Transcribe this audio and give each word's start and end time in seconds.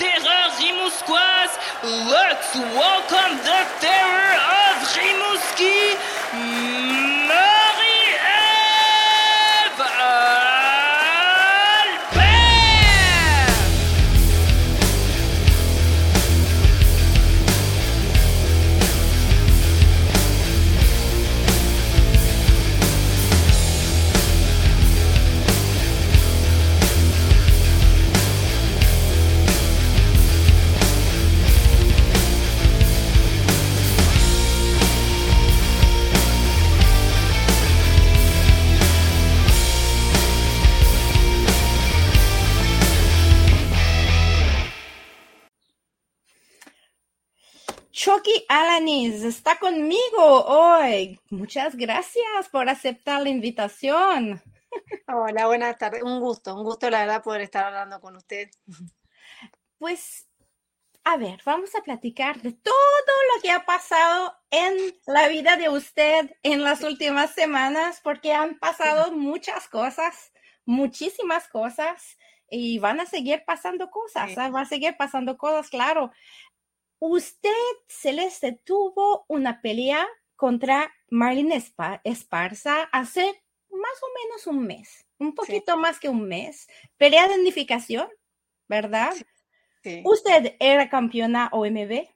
terreur. 0.00 1.58
Let's 1.82 2.54
welcome 2.56 3.36
the 3.44 3.60
terror 3.80 4.32
of 4.64 4.76
Rimouski, 4.96 5.96
Chucky 48.02 48.46
Alanis 48.48 49.22
está 49.24 49.58
conmigo 49.58 50.46
hoy. 50.46 51.20
Muchas 51.28 51.76
gracias 51.76 52.48
por 52.50 52.66
aceptar 52.70 53.20
la 53.20 53.28
invitación. 53.28 54.42
Hola, 55.06 55.46
buenas 55.46 55.76
tardes. 55.76 56.02
Un 56.02 56.18
gusto, 56.18 56.54
un 56.54 56.64
gusto 56.64 56.88
la 56.88 57.00
verdad 57.00 57.22
poder 57.22 57.42
estar 57.42 57.66
hablando 57.66 58.00
con 58.00 58.16
usted. 58.16 58.48
Pues, 59.76 60.30
a 61.04 61.18
ver, 61.18 61.42
vamos 61.44 61.74
a 61.74 61.82
platicar 61.82 62.40
de 62.40 62.52
todo 62.52 62.74
lo 63.34 63.42
que 63.42 63.50
ha 63.50 63.66
pasado 63.66 64.34
en 64.50 64.78
la 65.06 65.28
vida 65.28 65.58
de 65.58 65.68
usted 65.68 66.30
en 66.42 66.62
las 66.64 66.82
últimas 66.82 67.34
semanas, 67.34 68.00
porque 68.02 68.32
han 68.32 68.58
pasado 68.58 69.12
muchas 69.12 69.68
cosas, 69.68 70.32
muchísimas 70.64 71.48
cosas, 71.48 72.16
y 72.50 72.78
van 72.78 73.00
a 73.00 73.06
seguir 73.06 73.44
pasando 73.46 73.90
cosas, 73.90 74.30
Sí. 74.30 74.36
¿ah? 74.38 74.50
va 74.50 74.62
a 74.62 74.64
seguir 74.64 74.96
pasando 74.96 75.38
cosas, 75.38 75.68
claro. 75.70 76.10
Usted, 77.00 77.50
Celeste, 77.88 78.52
tuvo 78.64 79.24
una 79.28 79.60
pelea 79.62 80.06
contra 80.36 80.92
Marlene 81.10 81.56
Espa- 81.56 82.00
Esparza 82.04 82.82
hace 82.92 83.42
más 83.70 84.02
o 84.02 84.06
menos 84.22 84.46
un 84.46 84.66
mes, 84.66 85.06
un 85.18 85.34
poquito 85.34 85.76
más 85.78 85.98
que 85.98 86.08
un 86.08 86.28
mes. 86.28 86.68
Pelea 86.98 87.26
de 87.28 87.40
unificación, 87.40 88.08
¿verdad? 88.68 89.12
Sí, 89.82 90.02
Usted 90.04 90.56
era 90.60 90.90
campeona 90.90 91.48
OMB. 91.52 92.06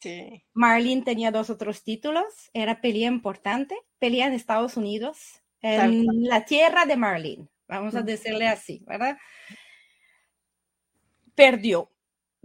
sí, 0.00 0.44
Marlene 0.52 1.02
tenía 1.02 1.30
dos 1.30 1.48
otros 1.48 1.82
títulos. 1.82 2.50
Era 2.52 2.80
pelea 2.82 3.08
importante. 3.08 3.76
Pelea 3.98 4.26
en 4.26 4.34
Estados 4.34 4.76
Unidos, 4.76 5.42
en 5.62 6.04
la 6.22 6.44
tierra 6.44 6.84
de 6.84 6.96
Marlene. 6.96 7.48
Vamos 7.66 7.94
a 7.94 8.02
decirle 8.02 8.46
así, 8.46 8.82
¿verdad? 8.86 9.16
Perdió. 11.34 11.90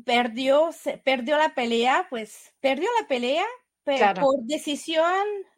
Perdió, 0.06 0.72
se- 0.72 0.98
perdió 0.98 1.38
la 1.38 1.54
pelea, 1.56 2.08
pues 2.10 2.54
perdió 2.60 2.90
la 3.00 3.08
pelea 3.08 3.46
pe- 3.84 3.98
Claro. 3.98 4.22
por 4.22 4.40
decisión 4.44 5.12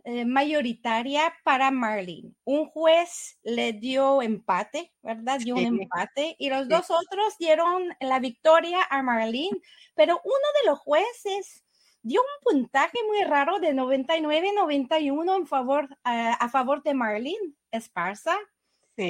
eh, 0.04 0.26
mayoritaria 0.26 1.34
para 1.44 1.72
Marlene. 1.72 2.34
Un 2.44 2.68
juez 2.68 3.40
le 3.44 3.74
dio 3.74 4.22
empate, 4.22 4.94
¿verdad? 5.02 5.40
Dio 5.40 5.56
un 5.56 5.66
empate 5.82 6.36
y 6.38 6.50
los 6.50 6.64
Sí. 6.64 6.70
dos 6.70 6.92
otros 6.92 7.38
dieron 7.40 7.96
la 8.00 8.20
victoria 8.20 8.80
a 8.90 9.02
Marlene, 9.04 9.60
pero 9.96 10.22
uno 10.24 10.36
de 10.62 10.70
los 10.70 10.80
jueces 10.80 11.64
dio 12.04 12.22
un 12.22 12.54
puntaje 12.54 12.98
muy 13.08 13.24
raro 13.24 13.58
de 13.60 13.74
99-91 13.74 15.36
en 15.36 15.48
favor, 15.48 15.90
a, 16.04 16.34
a 16.34 16.50
favor 16.50 16.84
de 16.84 16.94
Marlene 16.94 17.54
Esparza 17.72 18.38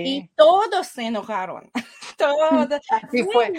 y 0.02 0.22
sí. 0.22 0.30
todos 0.36 0.88
se 0.88 1.04
enojaron. 1.08 1.72
Todos. 2.18 2.70
Así 2.90 3.24
fue. 3.32 3.54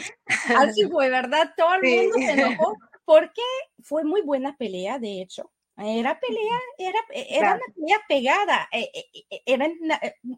Así 0.54 0.86
fue, 0.90 1.10
¿verdad? 1.10 1.52
Todo 1.56 1.74
el 1.74 1.82
Sí. 1.82 1.88
mundo 1.88 2.18
se 2.20 2.32
enojó 2.32 2.76
porque 3.04 3.42
fue 3.82 4.04
muy 4.04 4.22
buena 4.22 4.56
pelea, 4.56 4.98
de 4.98 5.22
hecho. 5.22 5.52
Era 5.78 6.18
pelea, 6.20 6.58
era, 6.78 6.98
era 7.12 7.38
Claro. 7.38 7.54
una 7.54 7.74
pelea 7.74 7.98
pegada. 8.08 8.68
eh, 8.72 8.90
eh, 8.94 9.04
eh, 9.30 9.42
era 9.46 9.68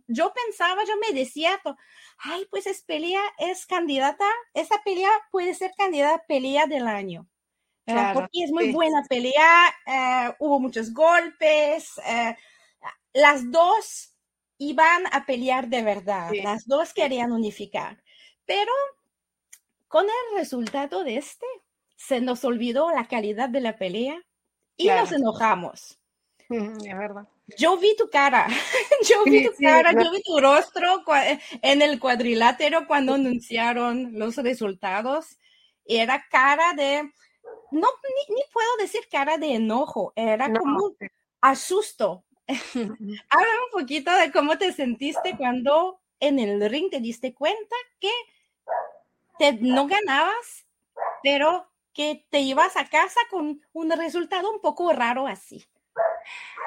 yo 0.08 0.32
pensaba, 0.34 0.84
yo 0.84 0.94
me 0.98 1.12
decía, 1.18 1.60
ay, 2.18 2.46
pues 2.50 2.66
es 2.66 2.82
pelea, 2.82 3.22
es 3.38 3.64
candidata, 3.66 4.24
esa 4.54 4.82
pelea 4.84 5.10
puede 5.30 5.54
ser 5.54 5.72
candidata 5.78 6.16
a 6.16 6.26
pelea 6.26 6.66
del 6.66 6.88
año. 6.88 7.28
Claro, 7.86 8.12
Porque 8.12 8.44
es 8.44 8.52
muy 8.52 8.66
sí. 8.66 8.72
buena 8.72 9.02
pelea, 9.08 9.68
eh, 9.86 10.34
hubo 10.40 10.60
muchos 10.60 10.92
golpes, 10.94 11.98
eh, 12.06 12.36
las 13.14 13.50
dos 13.50 14.14
iban 14.58 15.04
a 15.12 15.24
pelear 15.26 15.68
de 15.68 15.82
verdad, 15.82 16.30
Sí, 16.30 16.42
las 16.42 16.66
dos 16.66 16.92
querían 16.92 17.32
unificar, 17.32 18.02
pero 18.44 18.72
con 19.88 20.04
el 20.06 20.36
resultado 20.38 21.04
de 21.04 21.16
este, 21.16 21.46
se 21.96 22.20
nos 22.20 22.44
olvidó 22.44 22.90
la 22.90 23.08
calidad 23.08 23.48
de 23.48 23.60
la 23.60 23.76
pelea 23.76 24.20
y 24.76 24.88
nos 24.88 25.12
enojamos. 25.12 25.98
Es 26.50 26.96
verdad. 26.98 27.26
Yo 27.56 27.76
vi 27.78 27.96
tu 27.96 28.08
cara, 28.10 28.46
yo 29.08 29.24
vi 29.24 29.46
tu 29.46 29.52
cara, 29.62 29.92
yo 29.92 30.10
vi 30.10 30.22
tu 30.22 30.38
rostro 30.38 31.02
cua- 31.04 31.40
en 31.62 31.82
el 31.82 31.98
cuadrilátero 31.98 32.86
cuando 32.86 33.14
anunciaron 33.14 34.18
los 34.18 34.36
resultados. 34.36 35.38
Era 35.86 36.22
cara 36.30 36.74
de, 36.74 37.02
no, 37.70 37.88
ni, 38.28 38.34
ni 38.34 38.42
puedo 38.52 38.76
decir 38.78 39.00
cara 39.10 39.38
de 39.38 39.54
enojo, 39.54 40.12
era 40.14 40.48
No, 40.48 40.60
como 40.60 40.92
asusto. 41.40 42.24
Háblame 42.48 43.58
un 43.72 43.80
poquito 43.80 44.10
de 44.16 44.32
cómo 44.32 44.56
te 44.56 44.72
sentiste 44.72 45.36
cuando 45.36 46.00
en 46.20 46.38
el 46.38 46.68
ring 46.70 46.90
te 46.90 47.00
diste 47.00 47.34
cuenta 47.34 47.76
que 48.00 48.10
te, 49.38 49.52
no 49.52 49.86
ganabas, 49.86 50.66
pero 51.22 51.70
que 51.92 52.26
te 52.30 52.40
ibas 52.40 52.76
a 52.76 52.88
casa 52.88 53.20
con 53.30 53.60
un 53.72 53.90
resultado 53.90 54.50
un 54.50 54.60
poco 54.60 54.92
raro 54.92 55.26
así. 55.26 55.66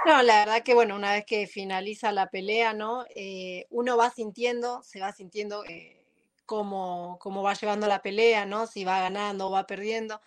No, 0.06 0.22
la 0.24 0.40
verdad 0.40 0.64
que 0.64 0.74
bueno, 0.74 0.96
una 0.96 1.14
vez 1.14 1.25
que 1.25 1.47
finaliza 1.47 2.12
la 2.12 2.30
pelea, 2.30 2.74
¿no? 2.74 3.06
Eh, 3.16 3.66
uno 3.70 3.97
va 3.97 4.09
sintiendo, 4.09 4.81
se 4.84 5.00
va 5.00 5.12
sintiendo 5.12 5.64
eh, 5.66 6.03
cómo, 6.46 7.18
cómo 7.20 7.44
va 7.44 7.53
llevando 7.53 7.88
la 7.88 8.02
pelea, 8.02 8.46
¿no? 8.46 8.68
Si 8.68 8.84
va 8.84 9.00
ganando 9.02 9.47
o 9.47 9.52
va 9.52 9.68
perdiendo. 9.68 10.22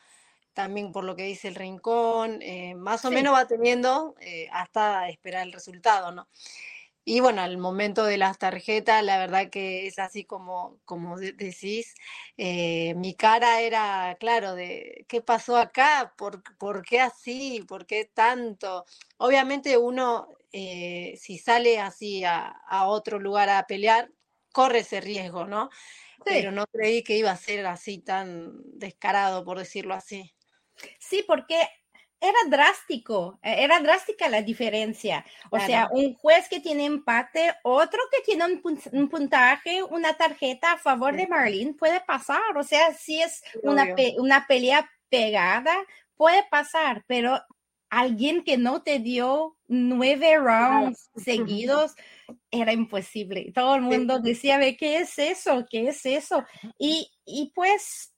También 0.54 0.92
por 0.92 1.04
lo 1.04 1.16
que 1.16 1.24
dice 1.24 1.48
el 1.48 1.56
rincón, 1.56 2.40
eh, 2.42 2.74
más 2.76 3.04
o 3.04 3.10
Sí. 3.10 3.12
menos 3.12 3.34
va 3.34 3.46
teniendo 3.46 4.14
eh, 4.20 4.48
hasta 4.52 5.08
esperar 5.08 5.46
el 5.46 5.52
resultado, 5.52 6.12
¿no? 6.12 6.28
Y 7.06 7.20
bueno, 7.20 7.42
al 7.42 7.58
momento 7.58 8.04
de 8.04 8.16
las 8.18 8.38
tarjetas, 8.38 9.04
la 9.04 9.18
verdad 9.18 9.50
que 9.50 9.86
es 9.86 9.98
así 9.98 10.24
como, 10.24 10.80
como 10.86 11.18
de- 11.18 11.32
decís, 11.32 11.94
eh, 12.38 12.94
mi 12.96 13.14
cara 13.14 13.60
era, 13.60 14.16
claro, 14.18 14.54
de 14.54 15.04
¿qué 15.08 15.20
pasó 15.20 15.56
acá? 15.58 16.14
¿Por, 16.16 16.42
por 16.58 16.82
qué 16.82 17.00
así? 17.00 17.62
¿Por 17.68 17.86
qué 17.86 18.06
tanto? 18.06 18.86
Obviamente 19.18 19.76
uno, 19.76 20.28
si 20.52 21.38
sale 21.38 21.78
así 21.80 22.24
a, 22.24 22.46
a 22.48 22.86
otro 22.86 23.18
lugar 23.18 23.48
a 23.50 23.66
pelear, 23.66 24.10
corre 24.52 24.80
ese 24.80 25.00
riesgo, 25.00 25.46
¿no? 25.46 25.68
Pero 26.24 26.52
no 26.52 26.66
creí 26.68 27.02
que 27.04 27.16
iba 27.18 27.30
a 27.32 27.36
ser 27.36 27.66
así 27.66 27.98
tan 28.00 28.52
descarado, 28.78 29.44
por 29.44 29.58
decirlo 29.58 29.94
así. 29.94 30.33
Sí, 30.98 31.24
porque 31.26 31.56
era 32.20 32.38
drástico, 32.48 33.38
eh, 33.42 33.56
era 33.64 33.80
drástica 33.80 34.28
la 34.28 34.42
diferencia. 34.42 35.24
O 35.50 35.60
sea, 35.60 35.88
Claro, 35.88 35.92
un 35.92 36.14
juez 36.14 36.48
que 36.48 36.60
tiene 36.60 36.86
empate, 36.86 37.52
otro 37.62 38.00
que 38.10 38.22
tiene 38.22 38.44
un, 38.46 38.62
pun- 38.62 38.80
un 38.92 39.08
puntaje, 39.08 39.82
una 39.82 40.14
tarjeta 40.16 40.72
a 40.72 40.78
favor 40.78 41.16
de 41.16 41.26
sí, 41.26 41.28
Marlene, 41.28 41.74
puede 41.74 42.00
pasar. 42.00 42.56
O 42.56 42.62
sea, 42.62 42.92
si 42.94 43.20
es 43.20 43.42
sí, 43.52 43.60
una, 43.62 43.94
pe- 43.94 44.14
una 44.18 44.46
pelea 44.46 44.88
pegada, 45.10 45.74
puede 46.16 46.44
pasar, 46.50 47.04
pero 47.06 47.40
alguien 47.90 48.42
que 48.42 48.56
no 48.56 48.82
te 48.82 48.98
dio 48.98 49.56
nueve 49.68 50.36
Claro. 50.66 50.90
rounds 50.90 51.10
seguidos, 51.14 51.94
era 52.50 52.72
imposible. 52.72 53.52
Todo 53.54 53.76
el 53.76 53.82
Sí, 53.88 53.96
mundo 53.98 54.20
decía, 54.20 54.58
"Ve, 54.58 54.76
¿qué 54.76 54.98
es 54.98 55.18
eso? 55.18 55.66
¿Qué 55.70 55.88
es 55.88 56.06
eso? 56.06 56.44
Y, 56.78 57.10
y 57.26 57.52
pues 57.54 58.14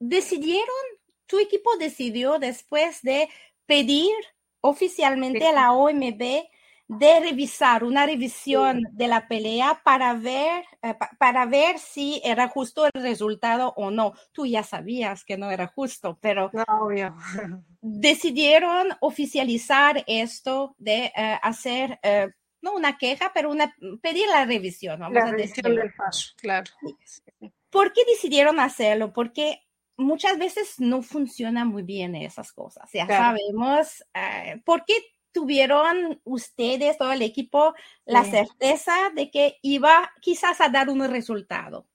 decidieron, 0.00 0.97
tu 1.28 1.38
equipo 1.38 1.76
decidió 1.76 2.40
después 2.40 3.02
de 3.02 3.28
pedir 3.66 4.12
oficialmente 4.60 5.46
a 5.46 5.52
la 5.52 5.72
OMB 5.72 6.48
de 6.88 7.20
revisar 7.20 7.84
una 7.84 8.06
revisión 8.06 8.82
de 8.92 9.08
la 9.08 9.28
pelea 9.28 9.82
para 9.84 10.14
ver, 10.14 10.64
eh, 10.82 10.94
para 11.18 11.44
ver 11.44 11.78
si 11.78 12.20
era 12.24 12.48
justo 12.48 12.86
el 12.86 13.02
resultado 13.02 13.74
o 13.76 13.90
no. 13.90 14.14
Tú 14.32 14.46
ya 14.46 14.62
sabías 14.62 15.22
que 15.22 15.36
no 15.36 15.50
era 15.50 15.66
justo, 15.66 16.18
pero 16.22 16.50
decidieron 17.82 18.88
oficializar 19.00 20.02
esto 20.06 20.74
de 20.78 21.12
eh, 21.14 21.38
hacer, 21.42 22.00
eh, 22.02 22.28
no 22.62 22.72
una 22.72 22.96
queja, 22.96 23.32
pero 23.34 23.50
una, 23.50 23.74
pedir 24.00 24.26
la 24.28 24.46
revisión. 24.46 25.00
la 25.12 25.30
revisión 25.30 25.76
del 25.76 25.92
fallo, 25.92 26.32
claro. 26.38 26.70
¿Por 27.68 27.92
qué 27.92 28.00
decidieron 28.06 28.60
hacerlo? 28.60 29.12
Porque 29.12 29.67
muchas 29.98 30.38
veces 30.38 30.76
no 30.78 31.02
funcionan 31.02 31.68
muy 31.68 31.82
bien 31.82 32.14
esas 32.14 32.52
cosas. 32.52 32.88
Ya 32.92 33.06
sabemos 33.06 34.02
por 34.64 34.84
qué 34.86 34.94
tuvieron 35.32 36.20
ustedes, 36.24 36.98
todo 36.98 37.12
el 37.12 37.22
equipo, 37.22 37.74
la 38.04 38.24
certeza 38.24 39.10
de 39.14 39.30
que 39.30 39.58
iba 39.62 40.10
quizás 40.20 40.60
a 40.60 40.68
dar 40.68 40.88
un 40.88 41.08
resultado? 41.08 41.86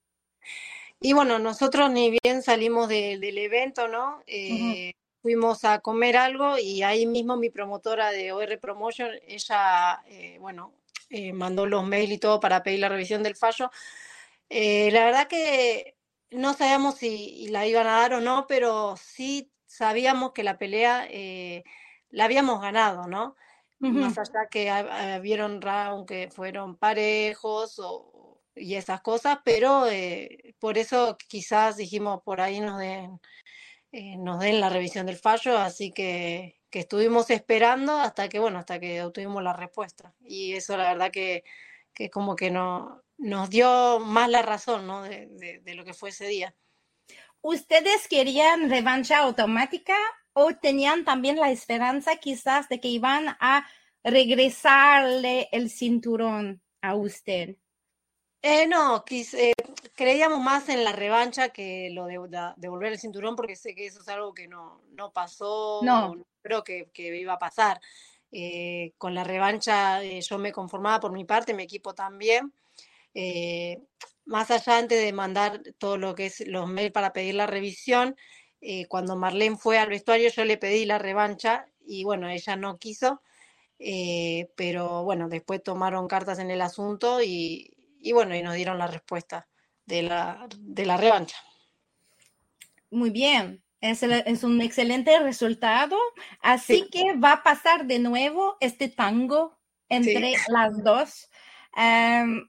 Y 1.00 1.12
bueno, 1.12 1.38
nosotros 1.38 1.90
ni 1.90 2.16
bien 2.22 2.42
salimos 2.42 2.88
del 2.88 3.38
evento, 3.38 3.88
¿no? 3.88 4.22
Eh, 4.26 4.94
fuimos 5.20 5.64
a 5.64 5.80
comer 5.80 6.16
algo 6.16 6.58
y 6.58 6.82
ahí 6.82 7.06
mismo 7.06 7.36
mi 7.36 7.50
promotora 7.50 8.10
de 8.10 8.32
OR 8.32 8.58
Promotion, 8.58 9.10
ella, 9.26 10.02
eh, 10.06 10.38
bueno, 10.40 10.72
eh, 11.10 11.32
mandó 11.32 11.66
los 11.66 11.86
mails 11.86 12.12
y 12.12 12.18
todo 12.18 12.40
para 12.40 12.62
pedir 12.62 12.80
la 12.80 12.88
revisión 12.88 13.22
del 13.22 13.36
fallo. 13.36 13.70
la 14.48 15.04
verdad 15.04 15.28
que 15.28 15.93
no 16.34 16.54
sabíamos 16.54 16.96
si 16.96 17.48
la 17.48 17.66
iban 17.66 17.86
a 17.86 18.00
dar 18.00 18.14
o 18.14 18.20
no, 18.20 18.46
pero 18.46 18.96
sí 18.96 19.50
sabíamos 19.66 20.32
que 20.32 20.44
la 20.44 20.58
pelea 20.58 21.08
la 22.10 22.24
habíamos 22.24 22.60
ganado, 22.60 23.06
¿no? 23.08 23.36
Más 23.78 24.18
allá 24.18 24.48
que 24.50 24.70
vieron 25.20 25.60
round 25.60 26.06
que 26.06 26.30
fueron 26.30 26.76
parejos 26.76 27.78
o, 27.78 28.14
y 28.56 28.74
esas 28.76 29.00
cosas, 29.00 29.38
pero 29.44 29.88
eh, 29.88 30.54
por 30.58 30.78
eso 30.78 31.16
quizás 31.28 31.76
dijimos 31.76 32.22
por 32.22 32.40
ahí 32.40 32.60
nos 32.60 32.78
den, 32.78 33.20
eh, 33.92 34.16
nos 34.16 34.40
den 34.40 34.60
la 34.60 34.70
revisión 34.70 35.06
del 35.06 35.16
fallo, 35.16 35.58
así 35.58 35.92
que, 35.92 36.60
que, 36.70 36.80
estuvimos 36.80 37.30
esperando 37.30 37.98
hasta 37.98 38.28
que, 38.28 38.38
bueno, 38.38 38.58
hasta 38.58 38.78
que 38.80 39.02
obtuvimos 39.02 39.42
la 39.42 39.52
respuesta. 39.54 40.14
Y 40.20 40.54
eso 40.54 40.76
la 40.76 40.92
verdad 40.92 41.10
que, 41.10 41.44
que 41.92 42.10
como 42.10 42.36
que 42.36 42.50
no, 42.50 43.02
nos 43.18 43.50
dio 43.50 44.00
más 44.00 44.28
la 44.28 44.42
razón, 44.42 44.86
¿no? 44.86 45.02
de, 45.02 45.60
de 45.62 45.74
lo 45.74 45.84
que 45.84 45.94
fue 45.94 46.10
ese 46.10 46.26
día. 46.26 46.54
¿Ustedes 47.40 48.08
querían 48.08 48.70
revancha 48.70 49.18
automática 49.18 49.96
o 50.32 50.54
tenían 50.54 51.04
también 51.04 51.36
la 51.36 51.50
esperanza 51.50 52.16
quizás 52.16 52.68
de 52.68 52.80
que 52.80 52.88
iban 52.88 53.36
a 53.40 53.66
regresarle 54.02 55.48
el 55.52 55.70
cinturón 55.70 56.62
a 56.80 56.94
usted? 56.94 57.56
Eh, 58.46 58.66
no, 58.66 59.02
eh, 59.08 59.54
creíamos 59.94 60.38
más 60.38 60.68
en 60.68 60.84
la 60.84 60.92
revancha 60.92 61.48
que 61.48 61.88
lo 61.90 62.04
de, 62.04 62.18
devolver 62.56 62.92
el 62.92 62.98
cinturón 62.98 63.36
porque 63.36 63.56
sé 63.56 63.74
que 63.74 63.86
eso 63.86 64.02
es 64.02 64.08
algo 64.08 64.34
que 64.34 64.46
no, 64.46 64.82
no 64.90 65.12
pasó, 65.12 65.80
no, 65.82 66.14
creo 66.42 66.62
que, 66.62 66.90
iba 66.94 67.32
a 67.32 67.38
pasar. 67.38 67.80
Eh, 68.30 68.92
con 68.98 69.14
la 69.14 69.24
revancha 69.24 70.02
yo 70.02 70.38
me 70.38 70.52
conformaba 70.52 71.00
por 71.00 71.12
mi 71.12 71.24
parte, 71.24 71.54
mi 71.54 71.62
equipo 71.62 71.94
también. 71.94 72.52
Más 74.24 74.50
allá 74.50 74.78
antes 74.78 75.00
de 75.00 75.12
mandar 75.12 75.62
todo 75.78 75.96
lo 75.96 76.14
que 76.14 76.26
es 76.26 76.46
los 76.46 76.68
mails 76.68 76.92
para 76.92 77.12
pedir 77.12 77.34
la 77.34 77.46
revisión, 77.46 78.16
eh, 78.66 78.86
cuando 78.86 79.14
Marlene 79.14 79.58
fue 79.58 79.78
al 79.78 79.90
vestuario 79.90 80.30
yo 80.30 80.42
le 80.46 80.56
pedí 80.56 80.86
la 80.86 80.98
revancha 80.98 81.66
y 81.86 82.02
bueno, 82.02 82.30
ella 82.30 82.56
no 82.56 82.78
quiso, 82.78 83.20
eh, 83.78 84.48
pero 84.56 85.04
bueno, 85.04 85.28
después 85.28 85.62
tomaron 85.62 86.08
cartas 86.08 86.38
en 86.38 86.50
el 86.50 86.62
asunto 86.62 87.20
y, 87.22 87.70
bueno, 88.14 88.34
y 88.34 88.42
nos 88.42 88.54
dieron 88.54 88.78
la 88.78 88.86
respuesta 88.86 89.48
de 89.84 90.04
la, 90.04 90.48
de 90.58 90.86
la 90.86 90.96
revancha. 90.96 91.36
Muy 92.90 93.10
bien, 93.10 93.62
es, 93.82 94.02
un 94.44 94.62
excelente 94.62 95.18
resultado, 95.18 95.98
así 96.40 96.88
que 96.90 97.16
va 97.16 97.32
a 97.32 97.42
pasar 97.42 97.84
de 97.84 97.98
nuevo 97.98 98.56
este 98.60 98.88
tango 98.88 99.58
entre 99.90 100.36
las 100.48 100.82
dos. 100.82 101.28
Em, 101.76 102.48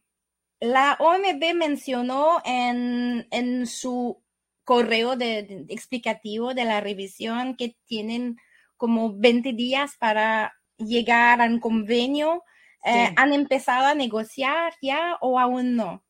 la 0.59 0.97
OMB 0.99 1.53
mencionó 1.53 2.41
en, 2.45 3.27
en 3.31 3.67
su 3.67 4.21
correo 4.65 5.15
de, 5.15 5.65
explicativo 5.69 6.53
de 6.53 6.65
la 6.65 6.81
revisión 6.81 7.55
que 7.55 7.77
tienen 7.85 8.37
como 8.77 9.13
20 9.15 9.53
días 9.53 9.95
para 9.97 10.53
llegar 10.77 11.41
a 11.41 11.45
un 11.45 11.59
convenio. 11.59 12.43
Eh, 12.83 13.13
¿Han 13.15 13.33
empezado 13.33 13.87
a 13.87 13.95
negociar 13.95 14.73
ya 14.81 15.17
o 15.21 15.39
aún 15.39 15.75
no? 15.75 16.03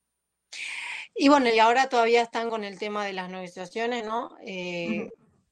Y 1.13 1.29
bueno, 1.29 1.49
y 1.49 1.59
ahora 1.59 1.87
todavía 1.87 2.21
están 2.21 2.49
con 2.49 2.63
el 2.63 2.77
tema 2.77 3.05
de 3.05 3.13
las 3.13 3.29
negociaciones, 3.29 4.05
¿no? 4.05 4.35
Eh, 4.45 5.09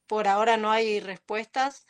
por 0.07 0.28
ahora 0.28 0.57
no 0.57 0.72
hay 0.72 1.00
respuestas, 1.00 1.86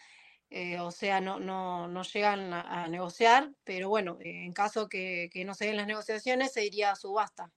eh, 0.55 0.79
o 0.79 0.91
sea, 0.91 1.19
no, 1.19 1.39
no, 1.39 1.87
no 1.87 2.03
llegan 2.03 2.53
a, 2.53 2.87
negociar, 2.87 3.49
pero 3.63 3.89
bueno, 3.89 4.17
en 4.19 4.53
caso 4.53 4.87
que, 4.87 5.29
no 5.45 5.55
se 5.55 5.65
den 5.65 5.77
las 5.77 5.87
negociaciones, 5.87 6.53
se 6.53 6.63
iría 6.63 6.91
a 6.91 6.95
subasta. 6.95 7.51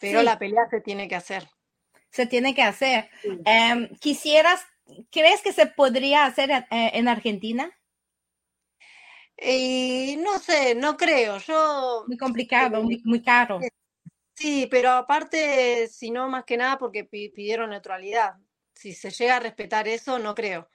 Pero 0.00 0.22
la 0.22 0.38
pelea 0.38 0.66
se 0.70 0.80
tiene 0.80 1.06
que 1.06 1.16
hacer 1.16 1.46
se 2.14 2.26
tiene 2.26 2.54
que 2.54 2.62
hacer. 2.62 3.10
Em, 3.44 3.88
quisieras, 3.96 4.64
¿crees 5.10 5.42
que 5.42 5.52
se 5.52 5.66
podría 5.66 6.26
hacer 6.26 6.48
eh, 6.48 6.64
en 6.70 7.08
Argentina? 7.08 7.76
Y 9.36 10.16
no 10.20 10.38
sé, 10.38 10.76
no 10.76 10.96
creo. 10.96 11.38
Yo. 11.38 12.04
Muy 12.06 12.16
complicado, 12.16 12.84
muy, 12.84 13.02
muy, 13.04 13.20
caro. 13.20 13.58
Sí, 14.32 14.68
pero 14.70 14.92
aparte, 14.92 15.88
si 15.88 16.12
no, 16.12 16.28
más 16.28 16.44
que 16.44 16.56
nada 16.56 16.78
porque 16.78 17.02
pidieron 17.04 17.70
neutralidad. 17.70 18.34
Si 18.74 18.94
se 18.94 19.10
llega 19.10 19.36
a 19.36 19.40
respetar 19.40 19.88
eso, 19.88 20.20
no 20.20 20.36
creo. 20.36 20.68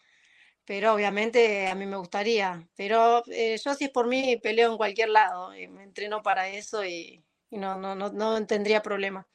Pero 0.70 0.94
obviamente 0.94 1.66
a 1.66 1.74
mí 1.74 1.88
me 1.88 1.98
gustaría. 1.98 2.64
Pero 2.76 3.24
eh, 3.26 3.58
yo, 3.66 3.74
si 3.74 3.86
es 3.86 3.90
por 3.90 4.06
mí, 4.06 4.38
peleo 4.38 4.70
en 4.70 4.78
cualquier 4.78 5.10
lado. 5.10 5.56
Y 5.56 5.68
me 5.68 5.82
entreno 5.82 6.22
para 6.22 6.48
eso 6.48 6.86
y, 6.86 7.24
no, 7.50 7.80
no, 7.80 7.96
no, 7.96 8.12
no 8.12 8.46
tendría 8.46 8.84
problema 8.84 9.28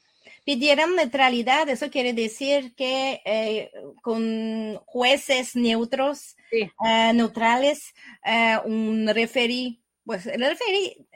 pidieron 0.45 0.95
neutralidad, 0.95 1.69
eso 1.71 1.91
quiere 1.91 2.13
decir 2.13 2.75
que 2.75 3.23
eh, 3.25 3.71
con 4.03 4.77
jueces 4.85 5.57
neutros, 5.57 6.37
eh, 6.51 7.13
neutrales, 7.15 7.95
eh, 8.25 8.59
un 8.65 9.09
referí, 9.09 9.83
pues 10.05 10.27
el 10.27 10.43
referí, 10.43 11.07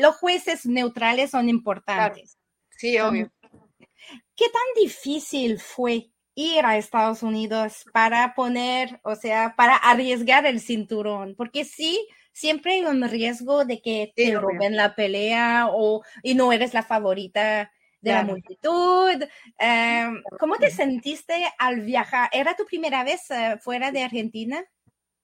los 0.00 0.16
jueces 0.16 0.66
neutrales 0.66 1.30
son 1.30 1.48
importantes. 1.48 2.38
Sí, 2.70 2.98
obvio. 2.98 3.32
¿Qué 4.36 4.46
tan 4.50 4.82
difícil 4.82 5.58
fue 5.58 6.10
ir 6.34 6.64
a 6.64 6.76
Estados 6.76 7.22
Unidos 7.22 7.84
para 7.92 8.34
poner, 8.34 9.00
o 9.02 9.14
sea, 9.14 9.54
para 9.56 9.76
arriesgar 9.76 10.46
el 10.46 10.60
cinturón? 10.60 11.34
Porque 11.36 11.64
sí, 11.64 12.06
siempre 12.32 12.74
hay 12.74 12.84
un 12.84 13.08
riesgo 13.08 13.64
de 13.64 13.80
que 13.80 14.12
te 14.14 14.34
roben 14.34 14.76
la 14.76 14.94
pelea 14.94 15.68
o 15.70 16.02
y 16.22 16.34
no 16.34 16.52
eres 16.52 16.74
la 16.74 16.82
favorita 16.82 17.70
de 18.00 18.12
la 18.12 18.22
multitud. 18.22 19.24
Em, 19.58 20.22
¿Cómo 20.38 20.56
te 20.56 20.70
sentiste 20.70 21.34
al 21.58 21.80
viajar? 21.80 22.28
¿Era 22.32 22.54
tu 22.54 22.64
primera 22.66 23.02
vez 23.02 23.30
eh, 23.30 23.56
fuera 23.60 23.90
de 23.90 24.02
Argentina? 24.02 24.62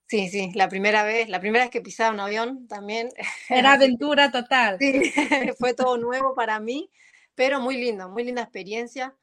Sí, 0.07 0.27
sí, 0.29 0.51
la 0.55 0.67
primera 0.67 1.03
vez, 1.03 1.29
la 1.29 1.39
primera 1.39 1.63
vez 1.63 1.71
que 1.71 1.79
pisaba 1.79 2.13
un 2.13 2.19
avión 2.19 2.67
también. 2.67 3.09
Era 3.47 3.73
aventura 3.73 4.31
total. 4.31 4.77
Sí, 4.79 5.13
fue 5.57 5.73
todo 5.73 5.97
nuevo 5.97 6.33
para 6.35 6.59
mí, 6.59 6.89
pero 7.35 7.61
muy 7.61 7.77
lindo, 7.77 8.09
muy 8.09 8.23
linda 8.23 8.41
experiencia. 8.41 9.15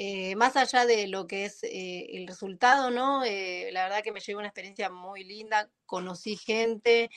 Eh, 0.00 0.36
más 0.36 0.54
allá 0.54 0.86
de 0.86 1.08
lo 1.08 1.26
que 1.26 1.44
es 1.44 1.64
eh, 1.64 2.06
el 2.12 2.28
resultado, 2.28 2.92
¿no? 2.92 3.24
Eh, 3.24 3.70
la 3.72 3.82
verdad 3.82 4.04
que 4.04 4.12
me 4.12 4.20
llevé 4.20 4.38
una 4.38 4.46
experiencia 4.46 4.90
muy 4.90 5.24
linda, 5.24 5.68
conocí 5.86 6.36
gente, 6.36 7.10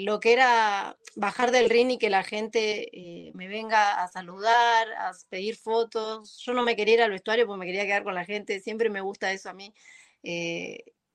lo 0.00 0.18
que 0.18 0.32
era 0.32 0.98
bajar 1.14 1.52
del 1.52 1.70
ring 1.70 1.92
y 1.92 1.98
que 1.98 2.10
la 2.10 2.24
gente 2.24 2.90
me 3.34 3.46
venga 3.46 4.02
a 4.02 4.08
saludar, 4.08 4.88
a 4.98 5.12
pedir 5.28 5.54
fotos. 5.56 6.42
Yo 6.44 6.54
no 6.54 6.64
me 6.64 6.74
quería 6.74 6.94
ir 6.94 7.02
al 7.02 7.12
vestuario 7.12 7.46
porque 7.46 7.60
me 7.60 7.66
quería 7.66 7.86
quedar 7.86 8.02
con 8.02 8.16
la 8.16 8.24
gente, 8.24 8.58
siempre 8.58 8.90
me 8.90 9.00
gusta 9.00 9.32
eso 9.32 9.50
a 9.50 9.54
mí 9.54 9.72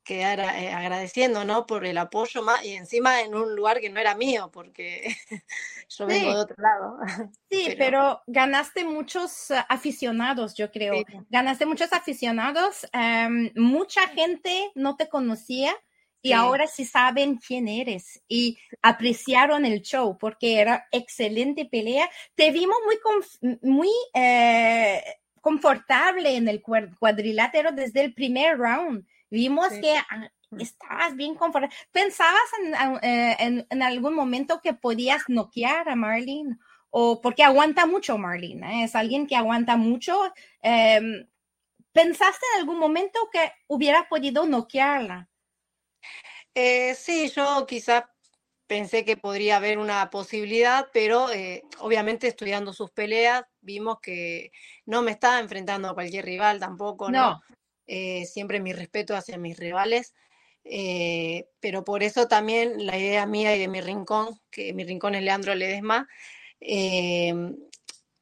quedar 0.08 0.40
eh, 0.40 0.72
agradeciendo, 0.72 1.44
¿no? 1.44 1.68
Por 1.68 1.86
el 1.86 1.98
apoyo 1.98 2.42
más 2.42 2.66
y 2.66 2.74
encima 2.74 3.22
en 3.22 3.36
un 3.36 3.56
lugar 3.56 3.82
que 3.82 3.90
no 3.90 4.00
era 4.00 4.16
mío, 4.16 4.50
porque 4.52 5.16
yo 5.90 6.08
vengo 6.08 6.34
de 6.34 6.40
otro 6.40 6.56
lado. 6.58 6.98
Sí, 7.50 7.76
pero, 7.78 8.22
ganaste 8.28 8.84
muchos 8.84 9.52
eh, 9.52 9.64
aficionados, 9.70 10.56
yo 10.56 10.72
creo. 10.72 10.96
Ganaste 11.30 11.66
muchos 11.66 11.92
aficionados. 11.94 12.88
Em, 12.94 13.52
mucha 13.56 14.08
gente 14.08 14.72
no 14.76 14.96
te 14.96 15.08
conocía 15.08 15.76
y 16.22 16.34
ahora 16.34 16.68
sí 16.68 16.84
saben 16.84 17.38
quién 17.38 17.68
eres 17.68 18.22
y 18.28 18.58
apreciaron 18.82 19.66
el 19.66 19.82
show 19.82 20.18
porque 20.18 20.60
era 20.60 20.88
excelente 20.92 21.66
pelea. 21.66 22.10
Te 22.36 22.52
vimos 22.52 22.76
muy, 22.86 23.58
muy 23.62 23.90
eh, 24.14 25.02
confortable 25.42 26.36
en 26.36 26.50
el 26.50 26.62
cuadrilátero 26.62 27.72
desde 27.72 28.02
el 28.02 28.14
primer 28.14 28.58
round 28.58 29.06
Vimos 29.30 29.70
que 29.70 29.96
mm. 30.52 30.62
estabas 30.62 31.16
bien 31.16 31.36
confortable. 31.36 31.76
¿Pensabas 31.92 32.42
eh, 33.02 33.36
en, 33.40 33.68
en, 33.70 33.84
algún 33.84 34.14
momento 34.14 34.62
que 34.62 34.74
podías 34.74 35.24
noquear 35.28 35.90
a 35.90 35.96
Marlene? 35.96 36.58
O 36.90 37.22
porque 37.22 37.44
aguanta 37.44 37.86
mucho 37.86 38.18
Marlene, 38.18 38.82
¿eh? 38.82 38.84
es 38.86 38.96
alguien 38.96 39.28
que 39.28 39.36
aguanta 39.36 39.76
mucho. 39.76 40.18
Em, 40.62 41.28
¿Pensaste 41.92 42.46
en 42.54 42.62
algún 42.62 42.80
momento 42.80 43.20
que 43.32 43.52
hubiera 43.68 44.08
podido 44.08 44.46
noquearla? 44.46 45.30
Eh, 46.54 46.96
sí, 46.96 47.30
yo 47.30 47.66
quizás 47.68 48.06
pensé 48.68 49.04
que 49.04 49.18
podría 49.18 49.58
haber 49.58 49.80
una 49.80 50.10
posibilidad, 50.10 50.88
pero 50.94 51.28
obviamente 51.80 52.28
estudiando 52.28 52.74
sus 52.74 52.92
peleas 52.92 53.44
vimos 53.62 54.00
que 54.02 54.52
no 54.86 55.02
me 55.02 55.12
estaba 55.12 55.40
enfrentando 55.40 55.90
a 55.90 55.94
cualquier 55.94 56.26
rival 56.26 56.60
tampoco, 56.60 57.10
¿no? 57.10 57.42
Eh, 57.88 58.26
siempre 58.26 58.60
mi 58.60 58.74
respeto 58.74 59.16
hacia 59.16 59.38
mis 59.38 59.58
rivales, 59.58 60.14
eh, 60.64 61.48
pero 61.62 61.84
por 61.84 62.04
eso 62.04 62.28
también 62.28 62.86
la 62.86 62.98
idea 62.98 63.26
mía 63.26 63.56
y 63.56 63.60
de 63.60 63.70
mi 63.70 63.82
rincón, 63.82 64.40
que 64.52 64.74
mi 64.74 64.84
rincón 64.84 65.16
es 65.16 65.24
Leandro 65.24 65.56
Ledesma, 65.56 66.08
eh, 66.60 67.34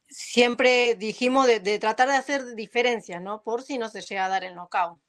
siempre 0.07 0.95
dijimos 0.95 1.47
de, 1.47 1.79
tratar 1.79 2.09
de 2.09 2.15
hacer 2.15 2.55
diferencias, 2.55 3.21
¿no? 3.21 3.41
Por 3.41 3.63
si 3.63 3.77
no 3.77 3.89
se 3.89 4.01
llega 4.01 4.25
a 4.25 4.29
dar 4.29 4.43
el 4.43 4.55
knockout. 4.55 4.99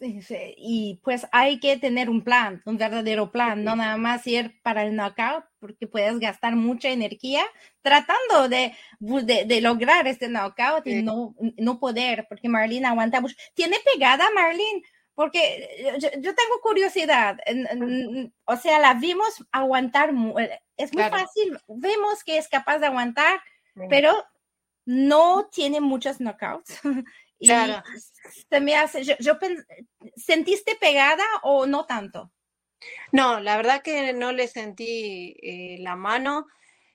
Sí, 0.00 0.22
sí. 0.22 0.54
Y 0.56 0.98
pues 1.04 1.26
hay 1.30 1.60
que 1.60 1.76
tener 1.76 2.08
un 2.08 2.24
plan, 2.24 2.62
un 2.64 2.78
verdadero 2.78 3.30
plan, 3.30 3.62
no 3.62 3.76
nada 3.76 3.98
más 3.98 4.26
ir 4.26 4.58
para 4.62 4.82
el 4.82 4.96
knockout, 4.96 5.44
porque 5.58 5.86
puedes 5.86 6.18
gastar 6.18 6.56
mucha 6.56 6.88
energía 6.88 7.44
tratando 7.82 8.48
de, 8.48 8.72
de, 8.98 9.60
lograr 9.60 10.06
este 10.06 10.28
knockout 10.28 10.86
y 10.86 11.02
no, 11.02 11.34
no 11.58 11.78
poder, 11.78 12.24
porque 12.30 12.48
Marlene 12.48 12.86
aguanta 12.86 13.20
mucho. 13.20 13.36
¿Tiene 13.52 13.76
pegada 13.92 14.24
Marlene? 14.34 14.82
Porque 15.14 15.98
yo, 15.98 16.08
tengo 16.10 16.60
curiosidad, 16.62 17.36
o 18.46 18.56
sea, 18.56 18.78
la 18.78 18.94
vimos 18.94 19.44
aguantar, 19.52 20.14
eh, 20.38 20.60
es 20.78 20.94
muy 20.94 21.02
fácil, 21.02 21.58
vemos 21.68 22.24
que 22.24 22.38
es 22.38 22.48
capaz 22.48 22.78
de 22.78 22.86
aguantar, 22.86 23.38
pero 23.90 24.14
no 24.86 25.50
tiene 25.52 25.82
muchos 25.82 26.20
knockouts. 26.20 26.80
Claro. 27.40 27.82
se 28.50 28.60
me 28.60 28.76
hace, 28.76 29.02
yo, 29.02 29.16
¿sentiste 30.14 30.76
pegada 30.76 31.24
o 31.42 31.66
no 31.66 31.86
tanto? 31.86 32.30
No, 33.12 33.40
la 33.40 33.56
verdad 33.56 33.82
que 33.82 34.12
no 34.12 34.32
le 34.32 34.48
sentí 34.48 35.36
eh, 35.42 35.76
la 35.80 35.96
mano. 35.96 36.46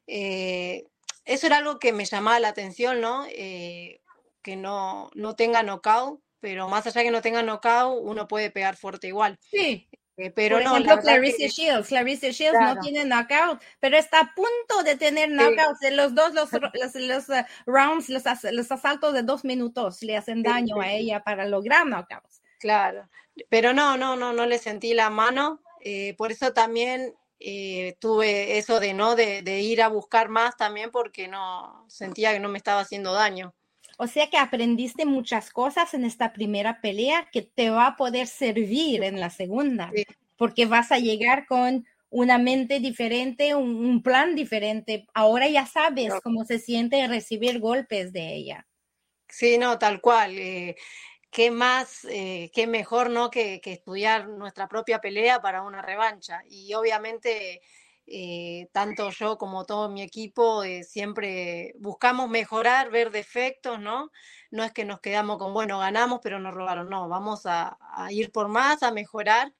Eh, 0.07 0.85
eso 1.25 1.47
era 1.47 1.57
algo 1.57 1.79
que 1.79 1.93
me 1.93 2.05
llamaba 2.05 2.39
la 2.39 2.49
atención, 2.49 3.01
¿no? 3.01 3.25
Eh, 3.29 4.01
que 4.41 4.55
no, 4.55 5.09
no 5.15 5.35
tenga 5.35 5.63
knockout, 5.63 6.21
pero 6.39 6.69
más 6.69 6.85
allá 6.85 7.03
que 7.03 7.11
no 7.11 7.21
tenga 7.21 7.41
knockout, 7.41 7.99
uno 8.03 8.27
puede 8.27 8.51
pegar 8.51 8.77
fuerte 8.77 9.07
igual. 9.07 9.39
Sí. 9.41 9.89
Eh, 10.17 10.31
pero 10.31 10.57
Por 10.57 10.63
no, 10.63 10.77
ejemplo, 10.77 11.01
Clarissa 11.01 11.47
Shields. 11.47 11.87
Clarissa 11.89 12.29
Shields 12.29 12.59
no 12.59 12.79
tiene 12.79 13.03
knockout, 13.03 13.61
pero 13.79 13.97
está 13.97 14.21
a 14.21 14.33
punto 14.33 14.83
de 14.83 14.95
tener 14.95 15.29
knockout. 15.29 15.81
En 15.81 15.97
los 15.97 16.15
dos, 16.15 16.33
los, 16.33 16.49
los, 16.53 17.29
uh, 17.29 17.33
rounds, 17.65 18.07
los, 18.09 18.23
los, 18.51 18.71
asaltos 18.71 19.13
de 19.13 19.23
dos 19.23 19.43
minutos 19.43 20.01
le 20.01 20.15
hacen 20.15 20.41
daño 20.41 20.79
a 20.79 20.91
ella 20.91 21.21
para 21.21 21.45
lograr 21.45 21.85
knockouts. 21.85 22.41
Claro, 22.59 23.09
pero 23.49 23.73
no, 23.73 23.97
no, 23.97 24.15
no, 24.15 24.31
no 24.31 24.45
le 24.45 24.57
sentí 24.57 24.93
la 24.93 25.09
mano. 25.09 25.61
Eh, 25.81 26.15
por 26.17 26.31
eso 26.31 26.53
también 26.53 27.13
eh, 27.39 27.97
tuve 27.99 28.57
eso 28.57 28.79
de 28.79 28.93
no, 28.93 29.15
de, 29.15 29.41
de 29.41 29.59
ir 29.59 29.81
a 29.81 29.89
buscar 29.89 30.29
más 30.29 30.55
también 30.55 30.91
porque 30.91 31.27
no 31.27 31.85
sentía 31.89 32.31
que 32.31 32.39
no 32.39 32.49
me 32.49 32.57
estaba 32.57 32.79
haciendo 32.79 33.13
daño. 33.13 33.53
O 33.97 34.07
sea 34.07 34.29
que 34.29 34.37
aprendiste 34.37 35.05
muchas 35.05 35.49
cosas 35.49 35.93
en 35.93 36.03
esta 36.03 36.33
primera 36.33 36.81
pelea 36.81 37.27
que 37.31 37.41
te 37.41 37.69
va 37.69 37.87
a 37.87 37.95
poder 37.95 38.27
servir 38.27 39.03
en 39.03 39.19
la 39.19 39.29
segunda, 39.29 39.91
porque 40.37 40.65
vas 40.65 40.91
a 40.91 40.99
llegar 40.99 41.45
con 41.45 41.85
una 42.09 42.37
mente 42.37 42.79
diferente, 42.79 43.55
un, 43.55 44.01
plan 44.01 44.35
diferente. 44.35 45.05
Ahora 45.13 45.47
ya 45.47 45.65
sabes 45.65 46.13
cómo 46.23 46.45
se 46.45 46.59
siente 46.59 47.07
recibir 47.07 47.59
golpes 47.59 48.13
de 48.13 48.33
ella. 48.35 48.67
Sí, 49.27 49.57
no, 49.57 49.79
tal 49.79 50.01
cual. 50.01 50.37
Eh, 50.37 50.75
qué 51.31 51.51
más, 51.51 52.05
eh, 52.09 52.51
qué 52.53 52.67
mejor, 52.67 53.09
¿no? 53.09 53.29
Que, 53.29 53.59
que, 53.59 53.73
estudiar 53.73 54.29
nuestra 54.29 54.67
propia 54.67 54.99
pelea 54.99 55.41
para 55.41 55.61
una 55.61 55.81
revancha. 55.81 56.41
Y 56.49 56.73
obviamente 56.73 57.61
eh, 58.07 58.69
tanto 58.71 59.09
yo 59.09 59.37
como 59.39 59.65
todo 59.65 59.89
mi 59.89 60.03
equipo 60.03 60.63
eh, 60.63 60.83
siempre 60.83 61.73
buscamos 61.79 62.29
mejorar, 62.29 62.91
ver 62.91 63.09
defectos, 63.09 63.79
¿no? 63.79 64.11
No 64.51 64.63
es 64.63 64.71
que 64.73 64.85
nos 64.85 64.99
quedamos 64.99 65.39
con, 65.39 65.53
bueno, 65.53 65.79
ganamos, 65.79 66.19
pero 66.21 66.39
nos 66.39 66.53
robaron, 66.53 66.87
no, 66.87 67.09
vamos 67.09 67.45
a, 67.45 67.77
ir 68.11 68.31
por 68.31 68.47
más, 68.47 68.83
a 68.83 68.91
mejorar 68.91 69.53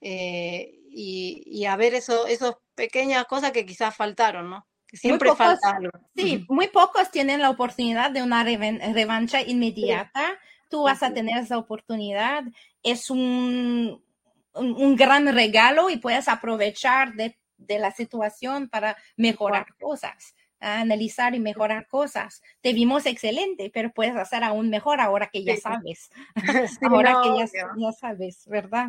eh, 0.00 0.72
y, 0.90 1.64
a 1.64 1.76
ver 1.76 1.94
eso, 1.94 2.26
esas 2.26 2.56
pequeñas 2.74 3.24
cosas 3.26 3.52
que 3.52 3.64
quizás 3.64 3.94
faltaron, 3.94 4.50
¿no? 4.50 4.66
Que 4.88 4.96
siempre 4.96 5.34
falta 5.36 5.76
algo. 5.76 5.92
Sí, 6.16 6.44
muy 6.48 6.68
pocos 6.68 7.10
tienen 7.10 7.40
la 7.40 7.50
oportunidad 7.50 8.10
de 8.10 8.22
una 8.22 8.42
revancha 8.44 9.40
inmediata. 9.40 10.38
Tú 10.68 10.82
vas 10.82 11.02
a 11.02 11.14
tener 11.14 11.38
esa 11.38 11.56
oportunidad. 11.56 12.42
Es 12.82 13.08
un, 13.08 14.04
un 14.52 14.96
gran 14.96 15.32
regalo 15.32 15.88
y 15.88 15.96
puedes 15.96 16.28
aprovechar 16.28 17.14
de 17.14 17.38
de 17.66 17.78
la 17.78 17.90
situación 17.90 18.68
para 18.68 18.96
mejorar 19.16 19.66
cosas, 19.80 20.34
analizar 20.60 21.34
y 21.34 21.40
mejorar 21.40 21.86
cosas. 21.88 22.42
Te 22.60 22.72
vimos 22.72 23.06
excelente, 23.06 23.70
pero 23.72 23.92
puedes 23.92 24.16
hacer 24.16 24.44
aún 24.44 24.70
mejor 24.70 25.00
ahora 25.00 25.28
que 25.32 25.44
ya 25.44 25.56
sabes. 25.56 26.10
ahora 26.82 27.16
que 27.22 27.46
ya, 27.78 27.92
sabes, 27.92 28.46
¿verdad? 28.46 28.88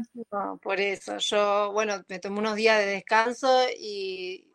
por 0.62 0.80
eso. 0.80 1.18
Yo, 1.18 1.72
bueno, 1.74 2.04
me 2.08 2.20
tomé 2.20 2.40
unos 2.40 2.56
días 2.56 2.80
de 2.80 2.86
descanso 2.86 3.66
y 3.80 4.52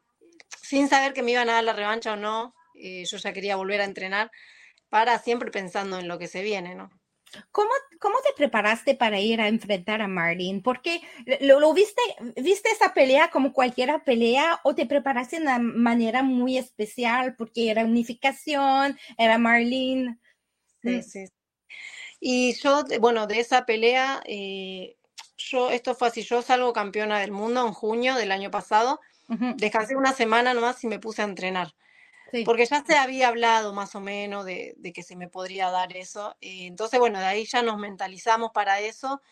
sin 0.62 0.88
saber 0.88 1.12
que 1.12 1.22
me 1.22 1.32
iban 1.32 1.48
a 1.48 1.54
dar 1.54 1.64
la 1.64 1.72
revancha 1.72 2.12
o 2.12 2.16
no, 2.16 2.54
eh, 2.75 3.04
yo 3.04 3.16
ya 3.16 3.32
quería 3.32 3.56
volver 3.56 3.80
a 3.80 3.84
entrenar 3.84 4.30
para 4.88 5.18
siempre 5.18 5.50
pensando 5.50 5.98
en 5.98 6.08
lo 6.08 6.18
que 6.18 6.28
se 6.28 6.42
viene, 6.42 6.75
¿no? 6.75 6.90
¿Cómo, 7.52 7.70
¿Cómo 8.00 8.16
te 8.25 8.32
preparaste 8.37 8.94
para 8.94 9.20
ir 9.20 9.40
a 9.40 9.49
enfrentar 9.49 10.02
a 10.02 10.08
Marlene? 10.08 10.61
Porque 10.62 11.00
lo, 11.40 11.61
lo, 11.61 11.73
viste, 11.75 12.02
viste 12.37 12.70
esa 12.70 12.94
pelea 12.94 13.30
como 13.30 13.52
cualquier 13.52 14.02
pelea 14.04 14.61
o 14.64 14.75
te 14.75 14.87
preparaste 14.87 15.37
de 15.37 15.42
una 15.42 15.58
manera 15.58 16.23
muy 16.23 16.58
especial 16.58 17.35
porque 17.37 17.70
era 17.70 17.85
unificación, 17.85 18.99
era 19.16 19.38
Marlene. 19.38 20.18
Sí, 20.82 20.99
mm. 20.99 21.02
sí. 21.02 21.25
Y 22.20 22.54
yo, 22.54 22.85
bueno, 23.00 23.26
de 23.26 23.40
esa 23.40 23.64
pelea, 23.64 24.20
eh, 24.25 24.97
yo, 25.37 25.70
esto 25.70 25.94
fue 25.94 26.08
así, 26.08 26.23
yo 26.23 26.42
salgo 26.42 26.73
campeona 26.73 27.20
del 27.20 27.30
mundo 27.30 27.64
en 27.66 27.73
junio 27.73 28.16
del 28.16 28.32
año 28.32 28.50
pasado, 28.50 29.00
descansé 29.56 29.94
una 29.94 30.12
semana 30.12 30.54
nomás 30.54 30.82
y 30.82 30.88
me 30.88 30.99
puse 30.99 31.23
a 31.23 31.26
entrenar. 31.26 31.75
Porque 32.44 32.66
ya 32.66 32.85
se 32.85 32.97
había 32.97 33.28
hablado 33.28 33.73
más 33.73 33.94
o 33.94 34.00
menos 34.00 34.44
de, 34.44 34.76
que 34.94 35.02
se 35.02 35.16
me 35.16 35.28
podría 35.28 35.70
dar 35.70 35.97
eso. 35.97 36.37
Eh, 36.40 36.66
entonces, 36.66 37.00
bueno, 37.00 37.18
de 37.18 37.26
ahí 37.26 37.44
ya 37.44 37.62
nos 37.62 37.78
mentalizamos 37.78 38.50
para 38.52 38.80
eso. 38.80 39.23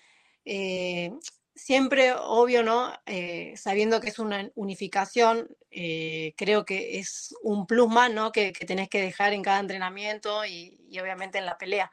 Eh, 0.44 1.12
siempre, 1.54 2.12
obvio, 2.14 2.62
¿no? 2.62 2.92
Eh, 3.06 3.54
sabiendo 3.56 4.00
que 4.00 4.08
es 4.08 4.18
una 4.18 4.50
unificación, 4.54 5.48
creo 5.70 6.64
que 6.64 6.98
es 6.98 7.34
un 7.42 7.66
plus 7.66 7.88
más, 7.88 8.10
¿no? 8.10 8.32
Que, 8.32 8.52
que 8.52 8.64
tenés 8.64 8.88
que 8.88 9.02
dejar 9.02 9.32
en 9.32 9.42
cada 9.42 9.60
entrenamiento 9.60 10.44
y, 10.46 10.80
y 10.88 10.98
obviamente 11.00 11.38
en 11.38 11.46
la 11.46 11.58
pelea. 11.58 11.90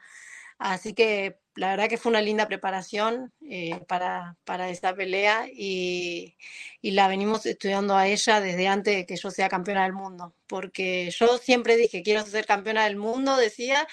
Así 0.58 0.94
que 0.94 1.38
la 1.56 1.70
verdad 1.70 1.88
que 1.88 1.98
fue 1.98 2.10
una 2.10 2.20
linda 2.20 2.48
preparación 2.48 3.32
eh, 3.48 3.80
para, 3.86 4.36
para 4.44 4.70
esta 4.70 4.94
pelea 4.94 5.46
y, 5.52 6.36
la 6.82 7.08
venimos 7.08 7.46
estudiando 7.46 7.96
a 7.96 8.06
ella 8.08 8.40
desde 8.40 8.68
antes 8.68 8.96
de 8.96 9.06
que 9.06 9.16
yo 9.16 9.30
sea 9.30 9.48
campeona 9.48 9.84
del 9.84 9.92
mundo, 9.92 10.34
porque 10.46 11.10
yo 11.10 11.38
siempre 11.38 11.76
dije, 11.76 12.02
quiero 12.02 12.24
ser 12.26 12.46
campeona 12.46 12.84
del 12.84 12.96
mundo, 12.96 13.36
decía, 13.36 13.86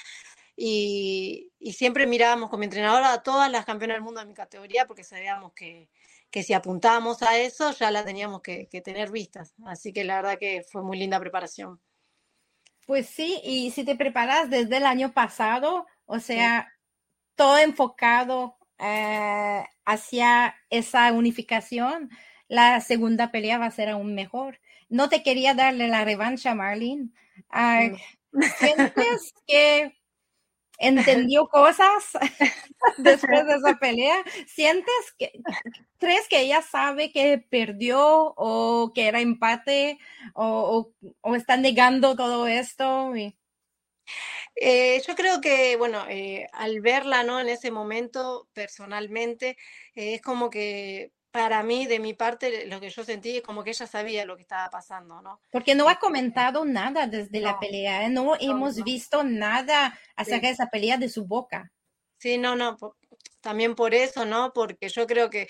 y, 0.56 1.51
siempre 1.74 2.08
mirábamos 2.08 2.50
con 2.50 2.60
mi 2.60 2.65
entrenadora 2.65 3.13
a 3.13 3.24
todas 3.24 3.51
las 3.51 3.65
campeonas 3.65 3.96
del 3.96 4.03
mundo 4.03 4.20
de 4.22 4.27
mi 4.27 4.34
categoría, 4.34 4.86
porque 4.88 5.03
sabíamos 5.03 5.53
que, 5.53 5.89
si 6.32 6.53
apuntábamos 6.53 7.22
a 7.24 7.38
eso 7.38 7.72
ya 7.72 7.91
la 7.91 8.03
teníamos 8.03 8.41
que, 8.41 8.68
tener 8.84 9.12
vistas. 9.12 9.53
Así 9.65 9.94
que 9.94 10.03
la 10.03 10.18
verdad 10.18 10.38
que 10.39 10.63
fue 10.70 10.84
muy 10.84 10.98
linda 10.98 11.20
preparación. 11.20 11.80
Pues 12.86 13.08
sí, 13.08 13.39
y 13.44 13.72
si 13.72 13.84
te 13.84 13.96
preparas 13.96 14.50
desde 14.50 14.77
el 14.77 14.86
año 14.86 15.13
pasado, 15.13 15.86
o 16.06 16.20
sea, 16.20 16.72
todo 17.36 17.58
enfocado 17.58 18.58
eh, 18.80 19.64
hacia 19.86 20.56
esa 20.70 21.12
unificación, 21.12 22.10
la 22.48 22.82
segunda 22.82 23.32
pelea 23.32 23.58
va 23.58 23.68
a 23.68 23.72
ser 23.72 23.90
aún 23.90 24.14
mejor. 24.14 24.60
No 24.90 25.08
te 25.08 25.24
quería 25.24 25.54
darle 25.54 25.88
la 25.88 26.04
revancha, 26.04 26.54
Marlene. 26.56 27.10
¿Sientes 28.58 29.34
que 29.48 29.96
entendió 30.78 31.48
cosas 31.48 32.18
después 32.98 33.46
de 33.46 33.56
esa 33.56 33.78
pelea? 33.80 34.18
¿Sientes 34.48 35.14
que, 35.18 35.32
crees 35.98 36.28
que 36.28 36.42
ella 36.42 36.62
sabe 36.62 37.12
que 37.12 37.38
perdió 37.38 38.34
o 38.36 38.92
que 38.94 39.08
era 39.08 39.22
empate 39.22 40.00
o, 40.34 40.92
está 41.36 41.56
negando 41.56 42.16
todo 42.16 42.48
esto? 42.48 43.14
Eh, 44.55 45.01
yo 45.08 45.15
creo 45.15 45.41
que, 45.41 45.75
bueno, 45.77 46.05
eh, 46.10 46.48
al 46.51 46.81
verla, 46.81 47.24
¿no? 47.24 47.39
En 47.39 47.50
ese 47.50 47.72
momento, 47.72 48.50
personalmente, 48.53 49.58
eh, 49.96 50.15
es 50.15 50.22
como 50.22 50.50
que 50.50 51.12
para 51.31 51.63
mí, 51.63 51.88
de 51.88 52.00
mi 52.00 52.13
parte, 52.13 52.65
lo 52.67 52.81
que 52.81 52.89
yo 52.89 53.05
sentí 53.05 53.38
es 53.38 53.41
como 53.41 53.63
que 53.63 53.70
ella 53.70 53.88
sabía 53.88 54.25
lo 54.25 54.36
que 54.36 54.41
estaba 54.41 54.70
pasando, 54.70 55.22
¿no? 55.22 55.39
Porque 55.50 55.75
no 55.75 55.88
ha 55.88 55.98
comentado 55.98 56.65
nada 56.65 57.08
desde 57.08 57.39
la 57.39 57.58
pelea, 57.58 58.10
no, 58.10 58.36
hemos 58.39 58.84
visto 58.84 59.24
nada 59.24 59.98
acerca 60.15 60.48
de 60.48 60.53
esa 60.53 60.67
pelea 60.67 60.98
de 60.98 61.08
su 61.08 61.25
boca. 61.25 61.72
Sí, 62.17 62.38
no, 62.38 62.55
no, 62.58 62.77
también 63.39 63.75
por 63.75 63.93
eso, 63.93 64.25
¿no? 64.25 64.51
Porque 64.53 64.89
yo 64.89 65.08
creo 65.08 65.29
que 65.29 65.48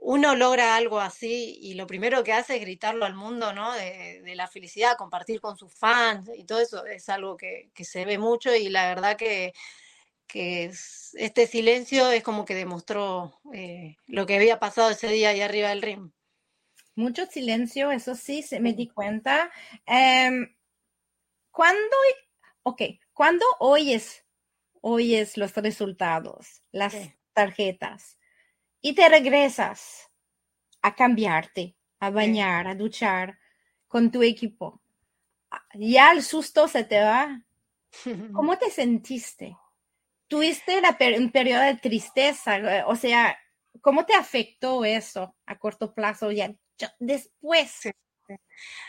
uno 0.00 0.36
logra 0.36 0.76
algo 0.76 1.00
así 1.00 1.58
y 1.60 1.74
lo 1.74 1.86
primero 1.86 2.22
que 2.22 2.32
hace 2.32 2.56
es 2.56 2.60
gritarlo 2.60 3.04
al 3.04 3.14
mundo, 3.14 3.52
¿no? 3.52 3.72
De, 3.74 4.22
la 4.36 4.46
felicidad, 4.46 4.96
compartir 4.96 5.40
con 5.40 5.56
sus 5.56 5.74
fans 5.74 6.30
y 6.36 6.44
todo 6.44 6.60
eso 6.60 6.86
es 6.86 7.08
algo 7.08 7.36
que, 7.36 7.70
se 7.80 8.04
ve 8.04 8.18
mucho 8.18 8.54
y 8.54 8.68
la 8.68 8.88
verdad 8.88 9.16
que, 9.16 9.52
que 10.26 10.70
este 11.14 11.46
silencio 11.46 12.10
es 12.12 12.22
como 12.22 12.44
que 12.44 12.54
demostró 12.54 13.40
eh, 13.52 13.96
lo 14.06 14.26
que 14.26 14.36
había 14.36 14.60
pasado 14.60 14.90
ese 14.90 15.08
día 15.08 15.30
ahí 15.30 15.40
arriba 15.40 15.70
del 15.70 15.82
ring. 15.82 16.10
Mucho 16.94 17.26
silencio, 17.26 17.90
eso 17.90 18.14
sí, 18.14 18.42
se 18.42 18.60
me 18.60 18.74
di 18.74 18.88
cuenta. 18.88 19.50
Eh, 19.86 20.30
¿Cuándo, 21.50 21.96
ok, 22.62 22.82
cuando 23.12 23.44
oyes, 23.58 24.24
oyes 24.80 25.36
los 25.36 25.54
resultados, 25.54 26.62
las 26.70 26.94
tarjetas? 27.32 28.17
Y 28.80 28.94
te 28.94 29.08
regresas 29.08 30.10
a 30.82 30.94
cambiarte, 30.94 31.76
a 32.00 32.10
bañar, 32.10 32.66
a 32.68 32.74
duchar 32.74 33.38
con 33.86 34.10
tu 34.10 34.22
equipo. 34.22 34.80
Ya 35.74 36.12
el 36.12 36.22
susto 36.22 36.68
se 36.68 36.84
te 36.84 37.00
va. 37.00 37.42
¿Cómo 38.32 38.58
te 38.58 38.70
sentiste? 38.70 39.56
¿Tuviste 40.28 40.80
la 40.80 40.96
un 41.16 41.30
periodo 41.30 41.62
de 41.62 41.76
tristeza? 41.76 42.84
O 42.86 42.96
sea, 42.96 43.38
¿cómo 43.80 44.04
te 44.04 44.14
afectó 44.14 44.84
eso 44.84 45.34
a 45.46 45.58
corto 45.58 45.94
plazo 45.94 46.30
ya 46.30 46.54
después? 46.98 47.88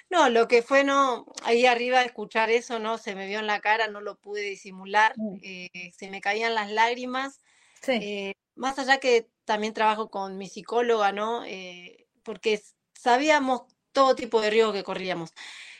No, 0.09 0.29
lo 0.29 0.47
que 0.47 0.61
fue, 0.61 0.83
no, 0.83 1.25
ahí 1.43 1.65
arriba 1.65 2.01
escuchar 2.03 2.49
eso, 2.49 2.79
no, 2.79 2.97
se 2.97 3.15
me 3.15 3.27
vio 3.27 3.39
en 3.39 3.47
la 3.47 3.61
cara, 3.61 3.87
no 3.87 4.01
lo 4.01 4.17
pude 4.17 4.41
disimular, 4.41 5.13
mm. 5.15 5.37
eh, 5.41 5.91
se 5.95 6.09
me 6.09 6.19
caían 6.19 6.55
las 6.55 6.69
lágrimas. 6.71 7.39
Eh, 7.87 8.33
más 8.55 8.77
allá 8.77 8.99
que 8.99 9.29
también 9.49 9.73
trabajo 9.73 10.11
con 10.11 10.37
mi 10.37 10.47
psicóloga, 10.47 11.11
¿no? 11.11 11.43
Eh, 11.43 12.05
porque 12.21 12.61
sabíamos 12.93 13.63
todo 13.93 14.13
tipo 14.13 14.41
de 14.41 14.51
riesgo 14.51 14.71
que 14.71 14.83
corríamos. 14.83 15.31
Mm. 15.31 15.33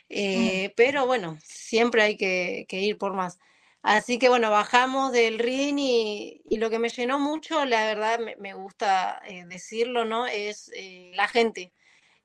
Eh, 0.10 0.74
pero 0.76 1.06
bueno, 1.06 1.38
siempre 1.44 2.02
hay 2.02 2.18
que, 2.18 2.66
ir 2.72 2.98
por 2.98 3.14
más. 3.14 3.38
Así 3.84 4.18
que 4.18 4.28
bueno, 4.28 4.50
bajamos 4.50 5.12
del 5.12 5.38
ring 5.38 5.78
y, 5.78 6.42
lo 6.58 6.72
que 6.72 6.80
me 6.80 6.90
llenó 6.90 7.20
mucho, 7.20 7.64
la 7.66 7.86
verdad 7.86 8.20
me, 8.40 8.54
gusta 8.56 9.22
eh, 9.28 9.44
decirlo, 9.46 10.04
¿no? 10.04 10.26
Es 10.26 10.72
la 11.14 11.28
gente. 11.28 11.72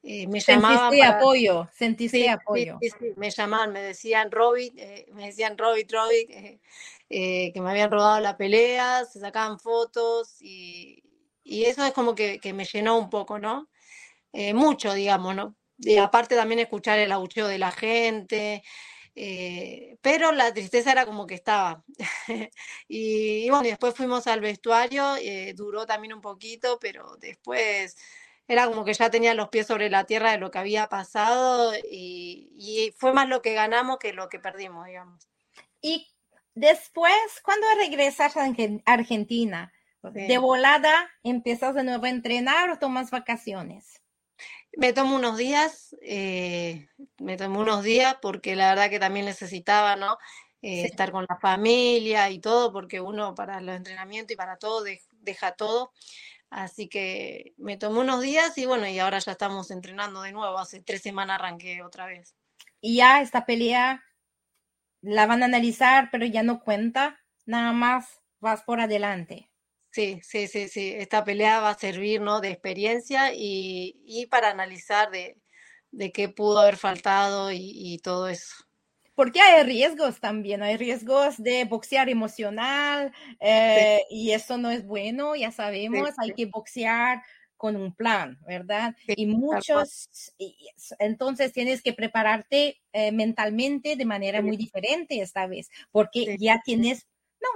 me 0.02 0.40
llamaban 0.40 0.92
Sentiste 0.92 1.06
apoyo, 1.06 1.68
sentiste 1.74 2.30
apoyo. 2.30 2.78
Sí, 2.80 2.88
sí, 2.88 3.12
me 3.16 3.30
llamaban, 3.30 3.70
me 3.70 3.82
decían 3.82 4.30
Robit, 4.30 4.72
me 5.12 5.26
decían 5.26 5.58
Robit, 5.58 5.92
Robit, 5.92 6.30
que 7.06 7.60
me 7.60 7.70
habían 7.70 7.90
rodado 7.90 8.18
la 8.20 8.38
pelea, 8.38 9.04
se 9.04 9.20
sacaban 9.20 9.60
fotos 9.60 10.40
y, 10.40 11.03
y 11.44 11.66
eso 11.66 11.84
es 11.84 11.92
como 11.92 12.14
que, 12.14 12.40
me 12.54 12.64
llenó 12.64 12.98
un 12.98 13.10
poco, 13.10 13.38
¿no? 13.38 13.68
Eh, 14.32 14.54
mucho, 14.54 14.94
digamos, 14.94 15.36
¿no? 15.36 15.56
Y 15.78 15.98
aparte 15.98 16.36
también 16.36 16.60
escuchar 16.60 16.98
el 16.98 17.12
abucheo 17.12 17.48
de 17.48 17.58
la 17.58 17.72
gente, 17.72 18.62
eh, 19.14 19.98
pero 20.02 20.32
la 20.32 20.52
tristeza 20.54 20.92
era 20.92 21.06
como 21.06 21.26
que 21.26 21.34
estaba. 21.34 21.84
y, 22.88 23.48
bueno, 23.50 23.64
después 23.68 23.94
fuimos 23.94 24.26
al 24.26 24.40
vestuario, 24.40 25.16
eh, 25.16 25.54
duró 25.54 25.86
también 25.86 26.14
un 26.14 26.20
poquito, 26.20 26.78
pero 26.80 27.16
después 27.18 27.96
era 28.48 28.66
como 28.66 28.84
que 28.84 28.94
ya 28.94 29.10
tenía 29.10 29.34
los 29.34 29.48
pies 29.48 29.66
sobre 29.66 29.90
la 29.90 30.04
tierra 30.04 30.32
de 30.32 30.38
lo 30.38 30.50
que 30.50 30.58
había 30.58 30.88
pasado 30.88 31.74
y, 31.76 32.50
y 32.58 32.92
fue 32.98 33.12
más 33.12 33.28
lo 33.28 33.42
que 33.42 33.54
ganamos 33.54 33.98
que 33.98 34.12
lo 34.12 34.28
que 34.28 34.38
perdimos, 34.38 34.86
digamos. 34.86 35.28
Y 35.80 36.08
después, 36.54 37.14
¿cuándo 37.42 37.66
regresas 37.78 38.36
a 38.36 38.46
Argentina? 38.86 39.73
De 40.12 40.38
volada, 40.38 41.10
¿empiezas 41.22 41.74
de 41.74 41.84
nuevo 41.84 42.04
a 42.04 42.10
entrenar 42.10 42.70
o 42.70 42.78
tomas 42.78 43.10
vacaciones? 43.10 44.02
Me 44.76 44.92
tomo 44.92 45.16
unos 45.16 45.38
días, 45.38 45.96
eh, 46.02 46.88
me 47.18 47.36
tomo 47.36 47.60
unos 47.60 47.84
días 47.84 48.16
porque 48.20 48.56
la 48.56 48.70
verdad 48.70 48.90
que 48.90 48.98
también 48.98 49.26
necesitaba, 49.26 49.96
¿no? 49.96 50.18
Eh, 50.62 50.84
estar 50.84 51.12
con 51.12 51.26
la 51.28 51.38
familia 51.38 52.30
y 52.30 52.38
todo, 52.38 52.72
porque 52.72 53.00
uno 53.00 53.34
para 53.34 53.60
los 53.60 53.76
entrenamientos 53.76 54.32
y 54.32 54.36
para 54.36 54.56
todo 54.56 54.84
deja 55.10 55.52
todo. 55.52 55.92
Así 56.50 56.88
que 56.88 57.52
me 57.56 57.76
tomé 57.76 58.00
unos 58.00 58.20
días 58.22 58.56
y 58.58 58.66
bueno, 58.66 58.86
y 58.86 58.98
ahora 58.98 59.18
ya 59.18 59.32
estamos 59.32 59.70
entrenando 59.70 60.22
de 60.22 60.32
nuevo. 60.32 60.58
Hace 60.58 60.80
tres 60.80 61.02
semanas 61.02 61.38
arranqué 61.38 61.82
otra 61.82 62.06
vez. 62.06 62.34
Y 62.80 62.96
ya 62.96 63.20
esta 63.20 63.44
pelea 63.44 64.04
la 65.02 65.26
van 65.26 65.42
a 65.42 65.46
analizar, 65.46 66.08
pero 66.10 66.24
ya 66.26 66.42
no 66.42 66.60
cuenta, 66.60 67.20
nada 67.44 67.72
más 67.72 68.20
vas 68.40 68.62
por 68.62 68.80
adelante. 68.80 69.50
Sí, 69.94 70.18
sí, 70.24 70.48
sí, 70.48 70.66
sí. 70.66 70.92
Esta 70.96 71.22
pelea 71.22 71.60
va 71.60 71.70
a 71.70 71.78
servir, 71.78 72.20
¿no? 72.20 72.40
De 72.40 72.50
experiencia 72.50 73.30
y, 73.32 74.26
para 74.28 74.50
analizar 74.50 75.08
de, 75.12 75.36
qué 76.12 76.28
pudo 76.28 76.58
haber 76.58 76.76
faltado 76.76 77.52
y, 77.52 78.00
todo 78.02 78.28
eso. 78.28 78.56
Porque 79.14 79.40
hay 79.40 79.62
riesgos 79.62 80.18
también, 80.18 80.64
hay 80.64 80.76
riesgos 80.76 81.40
de 81.40 81.64
boxear 81.64 82.08
emocional 82.08 83.12
eh, 83.38 84.02
y 84.10 84.32
eso 84.32 84.58
no 84.58 84.72
es 84.72 84.84
bueno, 84.84 85.36
ya 85.36 85.52
sabemos, 85.52 86.10
hay 86.18 86.32
que 86.32 86.46
boxear 86.46 87.22
con 87.56 87.76
un 87.76 87.94
plan, 87.94 88.36
¿verdad? 88.44 88.96
y 89.06 89.26
muchos, 89.26 90.08
entonces 90.98 91.52
tienes 91.52 91.82
que 91.82 91.92
prepararte 91.92 92.82
eh, 92.92 93.12
mentalmente 93.12 93.94
de 93.94 94.04
manera 94.04 94.42
muy 94.42 94.56
diferente 94.56 95.20
esta 95.20 95.46
vez, 95.46 95.70
porque 95.92 96.36
ya 96.40 96.60
tienes 96.64 97.06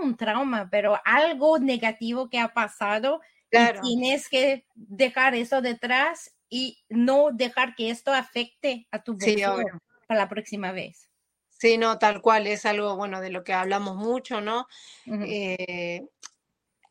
un 0.00 0.16
trauma, 0.16 0.68
pero 0.70 1.00
algo 1.04 1.58
negativo 1.58 2.28
que 2.28 2.38
ha 2.38 2.52
pasado 2.52 3.20
y 3.50 3.80
tienes 3.80 4.28
que 4.28 4.66
dejar 4.74 5.34
eso 5.34 5.62
detrás 5.62 6.34
y 6.50 6.78
no 6.88 7.30
dejar 7.32 7.74
que 7.74 7.90
esto 7.90 8.12
afecte 8.12 8.86
a 8.90 9.02
tu 9.02 9.14
vida 9.14 9.54
para 10.06 10.20
la 10.20 10.28
próxima 10.28 10.72
vez. 10.72 11.08
Sí, 11.48 11.76
no, 11.76 11.98
tal 11.98 12.22
cual, 12.22 12.46
es 12.46 12.64
algo, 12.66 12.96
bueno, 12.96 13.20
de 13.20 13.30
lo 13.30 13.42
que 13.42 13.52
hablamos 13.52 13.96
mucho, 13.96 14.40
¿no? 14.40 14.68
Eh, 15.06 16.06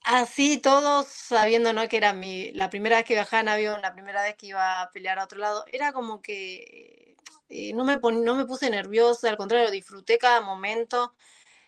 así 0.04 0.58
todos 0.58 1.08
sabiendo, 1.08 1.72
¿no? 1.72 1.88
Que 1.88 1.98
era 1.98 2.14
mi, 2.14 2.52
la 2.52 2.70
primera 2.70 2.98
vez 2.98 3.06
que 3.06 3.14
viajaba 3.14 3.42
en 3.42 3.50
avión, 3.50 3.82
la 3.82 3.94
primera 3.94 4.24
vez 4.24 4.36
que 4.36 4.48
iba 4.48 4.82
a 4.82 4.92
pelear 4.92 5.20
a 5.20 5.24
otro 5.24 5.40
lado, 5.40 5.64
era 5.72 5.94
como 5.94 6.22
que 6.22 7.16
eh, 7.50 7.72
no, 7.74 7.86
me 7.86 7.98
no 7.98 8.36
me 8.36 8.46
puse 8.46 8.70
nerviosa, 8.70 9.30
al 9.30 9.38
contrario, 9.38 9.72
disfruté 9.72 10.18
cada 10.18 10.42
momento. 10.42 11.14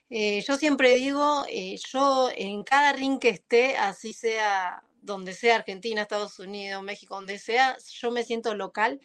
Eh, 0.09 0.41
yo 0.47 0.57
siempre 0.57 0.95
digo, 0.95 1.45
eh, 1.49 1.77
yo 1.91 2.29
en 2.35 2.63
cada 2.63 2.93
ring 2.93 3.19
que 3.19 3.29
esté, 3.29 3.77
así 3.77 4.13
sea 4.13 4.83
donde 5.01 5.33
sea, 5.33 5.57
Argentina, 5.57 6.01
Estados 6.01 6.39
Unidos, 6.39 6.83
México, 6.83 7.15
donde 7.15 7.39
sea, 7.39 7.77
yo 7.91 8.11
me 8.11 8.23
siento 8.23 8.55
local, 8.55 9.01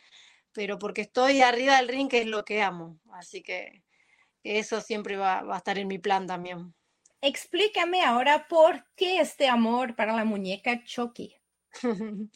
pero 0.53 0.79
porque 0.79 1.03
estoy 1.03 1.41
arriba 1.41 1.77
del 1.77 1.89
ring, 1.89 2.09
que 2.09 2.23
es 2.23 2.27
lo 2.27 2.45
que 2.45 2.63
amo. 2.63 2.99
Así 3.13 3.43
que 3.43 3.83
eso 4.43 4.81
siempre 4.81 5.17
va, 5.17 5.41
a 5.41 5.57
estar 5.57 5.79
en 5.79 5.89
mi 5.89 5.99
plan 5.99 6.27
también. 6.27 6.75
Explícame 7.21 8.03
ahora 8.03 8.47
por 8.49 8.85
qué 8.97 9.21
este 9.21 9.49
amor 9.49 9.97
para 9.97 10.15
la 10.15 10.25
muñeca 10.25 10.85
Chucky. 10.85 11.37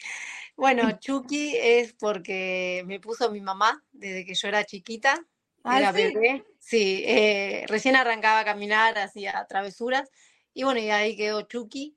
bueno, 0.56 0.98
Chucky 0.98 1.56
es 1.56 1.92
porque 1.92 2.82
me 2.86 2.98
puso 2.98 3.30
mi 3.30 3.40
mamá 3.40 3.84
desde 3.92 4.24
que 4.24 4.34
yo 4.34 4.48
era 4.48 4.64
chiquita. 4.64 5.24
Ah, 5.68 5.78
era 5.78 5.92
bebé. 5.92 6.44
Sí, 6.58 7.04
eh, 7.06 7.64
recién 7.68 7.96
arrancaba 7.96 8.40
a 8.40 8.44
caminar, 8.44 8.98
hacía 8.98 9.46
travesuras. 9.48 10.10
Y 10.54 10.64
bueno, 10.64 10.80
y 10.80 10.90
ahí 10.90 11.16
quedó 11.16 11.42
Chucky. 11.42 11.96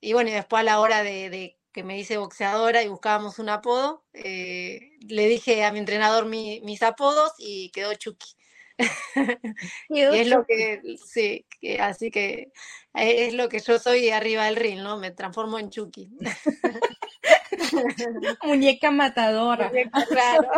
Y 0.00 0.12
bueno, 0.12 0.30
y 0.30 0.32
después 0.32 0.60
a 0.60 0.64
la 0.64 0.80
hora 0.80 1.02
de, 1.02 1.58
que 1.72 1.82
me 1.82 1.98
hice 1.98 2.18
boxeadora 2.18 2.82
y 2.82 2.88
buscábamos 2.88 3.38
un 3.38 3.48
apodo, 3.48 4.04
eh, 4.12 4.92
le 5.00 5.26
dije 5.26 5.64
a 5.64 5.72
mi 5.72 5.78
entrenador 5.78 6.26
mis 6.26 6.82
apodos 6.82 7.32
y 7.38 7.70
quedó 7.70 7.94
Chucky. 7.94 8.34
y 9.88 10.00
es 10.00 10.28
lo 10.28 10.46
que, 10.46 10.80
sí, 11.04 11.44
así 11.80 12.12
que 12.12 12.52
eh, 12.94 13.26
es 13.26 13.34
lo 13.34 13.48
que 13.48 13.58
yo 13.58 13.78
soy 13.78 14.10
arriba 14.10 14.44
del 14.44 14.56
ring, 14.56 14.80
¿no? 14.80 14.98
Me 14.98 15.10
transformo 15.10 15.58
en 15.58 15.70
Chucky. 15.70 16.10
Muñeca 18.42 18.90
matadora. 18.90 19.70
claro. 20.08 20.48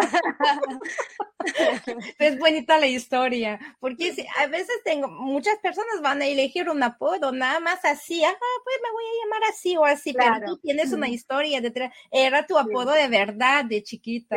es 2.18 2.38
bonita 2.38 2.79
la 2.79 2.87
historia, 2.87 3.59
porque 3.81 4.27
a 4.38 4.46
veces 4.46 4.77
tengo, 4.85 5.09
muchas 5.09 5.59
personas 5.59 6.01
van 6.03 6.23
a 6.23 6.27
elegir 6.27 6.68
un 6.68 6.83
apodo, 6.83 7.33
nada 7.33 7.61
más 7.61 7.85
así, 7.85 8.23
ah, 8.25 8.35
pues 8.64 8.77
me 8.83 8.90
voy 8.90 9.05
a 9.05 9.25
llamar 9.25 9.51
así 9.51 9.77
o 9.77 9.85
así, 9.85 10.12
pero 10.12 10.40
tú 10.46 10.59
tienes 10.59 10.92
una 10.92 11.09
historia 11.09 11.61
detrás, 11.61 11.92
era 12.11 12.46
tu 12.46 12.59
apodo 12.59 12.92
de 12.92 13.09
verdad, 13.09 13.64
de 13.64 13.83
chiquita. 13.83 14.37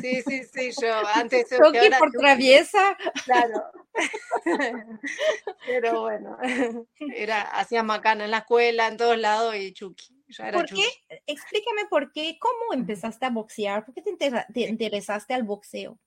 Sí, 0.00 0.22
sí, 0.22 0.42
sí, 0.44 0.70
yo 0.80 0.94
antes... 1.14 1.48
Chucky 1.58 1.90
por 1.98 2.12
traviesa. 2.12 2.96
Claro, 3.24 3.64
Pero 5.66 6.02
bueno, 6.02 6.38
era, 7.14 7.42
hacía 7.42 7.82
macana 7.82 8.24
en 8.24 8.30
la 8.30 8.38
escuela, 8.38 8.88
en 8.88 8.96
todos 8.96 9.18
lados 9.18 9.56
y 9.56 9.72
¿Por 10.52 10.66
qué? 10.66 10.84
Explícame 11.26 11.86
por 11.88 12.12
qué, 12.12 12.38
cómo 12.38 12.74
empezaste 12.74 13.26
a 13.26 13.30
boxear, 13.30 13.84
por 13.84 13.94
qué 13.94 14.02
te, 14.02 14.10
interesaste 14.68 15.34
al 15.34 15.44
boxeo. 15.44 15.98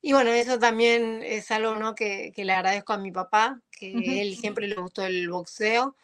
Y 0.00 0.12
bueno, 0.12 0.30
eso 0.30 0.58
también 0.58 1.22
es 1.24 1.50
algo 1.50 1.74
¿no? 1.74 1.94
que, 1.94 2.32
le 2.36 2.52
agradezco 2.52 2.92
a 2.92 2.98
mi 2.98 3.10
papá, 3.10 3.60
que 3.70 4.20
él 4.20 4.36
siempre 4.36 4.68
le 4.68 4.76
gustó 4.76 5.04
el 5.04 5.28
boxeo. 5.28 5.96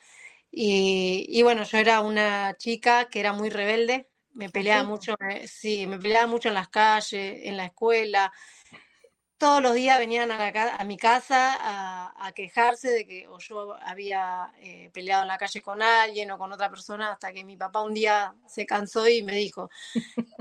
Y, 0.51 1.27
y, 1.29 1.43
bueno, 1.43 1.65
yo 1.65 1.79
era 1.79 2.01
una 2.01 2.55
chica 2.57 3.09
que 3.09 3.21
era 3.21 3.33
muy 3.33 3.51
rebelde, 3.51 4.09
me 4.35 4.51
peleaba 4.51 4.85
mucho, 4.85 5.17
eh, 5.31 5.47
sí, 5.49 5.87
me 5.87 5.99
peleaba 5.99 6.27
mucho 6.27 6.49
en 6.49 6.55
las 6.55 6.69
calles, 6.69 7.41
en 7.45 7.57
la 7.57 7.67
escuela, 7.67 8.33
todos 9.45 9.61
los 9.61 9.75
días 9.75 9.99
venían 9.99 10.31
a, 10.31 10.79
a 10.79 10.85
mi 10.85 10.97
casa 10.97 11.55
a, 11.61 12.33
quejarse 12.35 12.91
de 12.91 13.07
que 13.07 13.29
o 13.29 13.39
yo 13.39 13.77
había 13.83 14.51
eh, 14.59 14.89
peleado 14.95 15.21
en 15.21 15.29
la 15.29 15.37
calle 15.37 15.61
con 15.61 15.83
alguien 15.83 16.31
o 16.31 16.39
con 16.39 16.51
otra 16.51 16.71
persona, 16.71 17.13
hasta 17.13 17.31
que 17.31 17.45
mi 17.45 17.55
papá 17.55 17.83
un 17.83 17.93
día 17.93 18.35
se 18.49 18.65
cansó 18.65 19.07
y 19.07 19.23
me 19.23 19.37
dijo, 19.37 19.69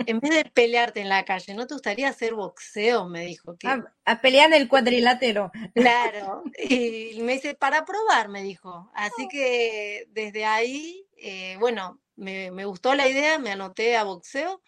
en 0.07 0.21
vez 0.21 0.31
de 0.31 0.45
pelearte 0.45 1.01
en 1.01 1.09
la 1.09 1.25
calle, 1.25 1.53
¿no 1.53 1.67
te 1.67 1.73
gustaría 1.73 2.07
hacer 2.07 2.33
boxeo? 2.33 3.09
Me 3.09 3.25
dijo. 3.25 3.57
Que... 3.57 3.67
A, 4.05 4.21
pelear 4.21 4.53
en 4.53 4.61
el 4.61 4.69
cuadrilátero. 4.69 5.51
Claro, 5.75 6.43
y 6.57 7.19
me 7.23 7.33
dice, 7.33 7.55
para 7.55 7.83
probar, 7.83 8.29
me 8.29 8.41
dijo. 8.41 8.89
Así 8.93 9.27
que 9.27 10.07
desde 10.11 10.45
ahí, 10.45 11.05
eh, 11.17 11.57
bueno, 11.59 11.99
me, 12.15 12.51
me 12.51 12.63
gustó 12.63 12.95
la 12.95 13.09
idea, 13.09 13.37
me 13.37 13.51
anoté 13.51 13.97
a 13.97 14.03
boxeo 14.03 14.61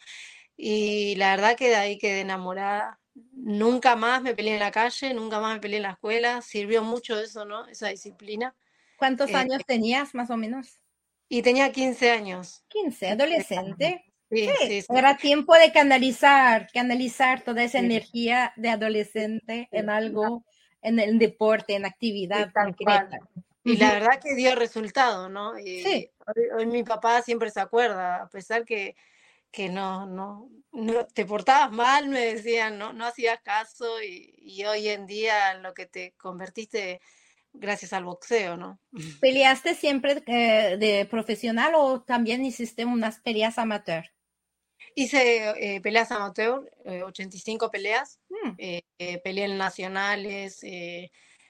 y 0.57 1.15
la 1.15 1.37
verdad 1.37 1.55
que 1.55 1.69
de 1.69 1.75
ahí 1.77 1.97
quedé 1.97 2.19
enamorada 2.19 2.99
Nunca 3.31 3.95
más 3.95 4.21
me 4.21 4.35
peleé 4.35 4.55
en 4.55 4.59
la 4.59 4.71
calle, 4.71 5.13
nunca 5.13 5.39
más 5.39 5.55
me 5.55 5.61
peleé 5.61 5.77
en 5.77 5.83
la 5.83 5.91
escuela. 5.91 6.41
Sirvió 6.41 6.83
mucho 6.83 7.19
eso, 7.19 7.45
¿no? 7.45 7.65
Esa 7.67 7.87
disciplina. 7.89 8.55
¿Cuántos 8.97 9.29
eh, 9.31 9.35
años 9.35 9.61
tenías, 9.65 10.13
más 10.13 10.29
o 10.29 10.37
menos? 10.37 10.79
Y 11.29 11.41
tenía 11.41 11.71
15 11.71 12.11
años. 12.11 12.63
15, 12.69 13.09
adolescente. 13.09 14.05
Sí, 14.31 14.49
sí, 14.67 14.85
Era 14.89 15.17
tiempo 15.17 15.53
de 15.53 15.71
canalizar, 15.71 16.67
canalizar 16.73 17.41
toda 17.41 17.63
esa 17.63 17.79
energía 17.79 18.53
de 18.55 18.69
adolescente 18.69 19.69
en 19.71 19.89
algo, 19.89 20.43
en 20.81 20.99
el 20.99 21.19
deporte, 21.19 21.75
en 21.75 21.85
actividad 21.85 22.51
concreta. 22.51 23.19
Y 23.63 23.77
la 23.77 23.93
verdad 23.93 24.19
que 24.21 24.35
dio 24.35 24.55
resultado, 24.55 25.29
¿no? 25.29 25.57
Y 25.57 25.83
sí. 25.83 26.11
hoy, 26.55 26.65
mi 26.65 26.83
papá 26.83 27.21
siempre 27.21 27.49
se 27.49 27.59
acuerda, 27.59 28.23
a 28.23 28.29
pesar 28.29 28.65
que 28.65 28.95
que 29.55 29.69
no, 29.69 30.05
no, 30.05 30.49
no, 30.73 31.07
te 31.07 31.25
portabas 31.25 31.71
mal, 31.71 32.09
me 32.09 32.33
decían, 32.33 32.77
no, 32.77 32.91
no 32.91 33.05
hacías 33.05 33.39
caso 33.41 34.03
y, 34.03 34.63
hoy 34.65 34.89
en 34.89 35.07
día 35.07 35.53
lo 35.59 35.73
que 35.73 35.85
te 35.85 36.13
convertiste 36.17 36.99
gracias 37.53 37.93
al 37.93 38.03
boxeo, 38.03 38.57
¿no? 38.57 38.79
¿Peleaste 39.21 39.73
siempre 39.73 40.21
eh, 40.27 40.75
de 40.77 41.07
profesional 41.09 41.71
o 41.75 42.01
también 42.01 42.43
hiciste 42.43 42.83
unas 42.83 43.21
peleas 43.21 43.57
amateur? 43.57 44.03
Hice 44.93 45.75
eh, 45.75 45.79
peleas 45.79 46.11
amateur, 46.11 46.69
85 46.85 47.65
eh, 47.65 47.69
peleas, 47.71 48.19
mm. 48.29 48.55
peleé 49.23 49.45
en 49.45 49.57
nacionales, 49.57 50.59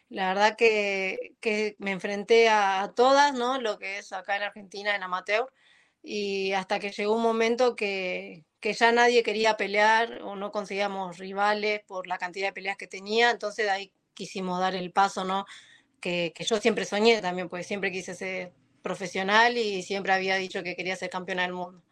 la 0.09 0.27
verdad 0.27 0.55
que, 0.55 1.35
que 1.39 1.75
me 1.79 1.91
enfrenté 1.91 2.49
a, 2.49 2.83
a, 2.83 2.93
todas, 2.93 3.33
¿no? 3.33 3.59
Lo 3.59 3.79
que 3.79 3.97
es 3.97 4.13
acá 4.13 4.37
en 4.37 4.43
Argentina 4.43 4.95
en 4.95 5.01
amateur 5.01 5.51
y 6.05 6.53
hasta 6.53 6.79
que 6.79 6.91
llegó 6.91 7.15
un 7.15 7.23
momento 7.23 7.75
que, 7.75 8.45
que, 8.59 8.73
ya 8.73 8.91
nadie 8.91 9.23
quería 9.23 9.57
pelear 9.57 10.21
o 10.23 10.35
no 10.35 10.51
conseguíamos 10.51 11.17
rivales 11.17 11.81
por 11.87 12.07
la 12.07 12.19
cantidad 12.19 12.47
de 12.47 12.53
peleas 12.53 12.77
que 12.77 12.87
tenía, 12.87 13.31
entonces 13.31 13.65
de 13.65 13.71
ahí 13.71 13.91
quisimos 14.13 14.59
dar 14.59 14.75
el 14.75 14.91
paso, 14.91 15.23
¿no? 15.25 15.45
Que, 15.99 16.31
que 16.35 16.43
yo 16.43 16.57
siempre 16.57 16.85
soñé 16.85 17.21
también, 17.21 17.49
pues 17.49 17.65
siempre 17.67 17.91
quise 17.91 18.13
ser 18.13 18.53
profesional 18.83 19.57
y 19.57 19.81
siempre 19.81 20.13
había 20.13 20.35
dicho 20.35 20.61
que 20.63 20.75
quería 20.75 20.95
ser 20.95 21.09
campeona 21.09 21.41
del 21.41 21.53
mundo. 21.53 21.84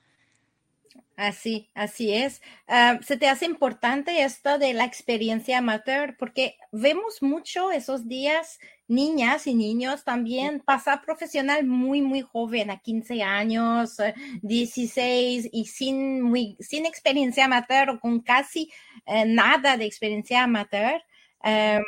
Así, 1.16 1.70
así 1.76 2.12
es. 2.14 2.42
Ah, 2.68 3.00
¿Se 3.04 3.18
te 3.18 3.28
hace 3.28 3.46
importante 3.46 4.24
esto 4.24 4.58
de 4.58 4.74
la 4.74 4.86
experiencia 4.86 5.60
amateur? 5.60 6.18
Porque 6.18 6.58
vemos 6.72 7.22
mucho 7.22 7.72
esos 7.72 8.08
días, 8.08 8.58
niñas 8.88 9.46
y 9.46 9.54
niños 9.54 10.04
también, 10.04 10.60
pasar 10.60 11.04
profesional 11.04 11.66
muy, 11.68 12.02
muy 12.02 12.22
joven, 12.22 12.72
a 12.72 12.80
15 12.80 13.22
años, 13.22 13.98
16, 14.42 15.46
eh, 15.46 15.50
y 15.54 15.66
sin, 15.66 16.22
muy, 16.24 16.58
sin 16.60 16.88
experiencia 16.88 17.46
amateur 17.46 17.92
o 17.92 18.00
con 18.00 18.22
casi 18.22 18.72
eh, 19.06 19.26
nada 19.26 19.78
de 19.78 19.86
experiencia 19.86 20.44
amateur. 20.44 21.00
Em, 21.44 21.84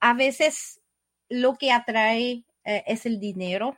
a 0.00 0.14
veces 0.14 0.80
lo 1.28 1.56
que 1.56 1.72
atrae 1.72 2.44
eh, 2.64 2.84
es 2.86 3.04
el 3.04 3.20
dinero. 3.20 3.76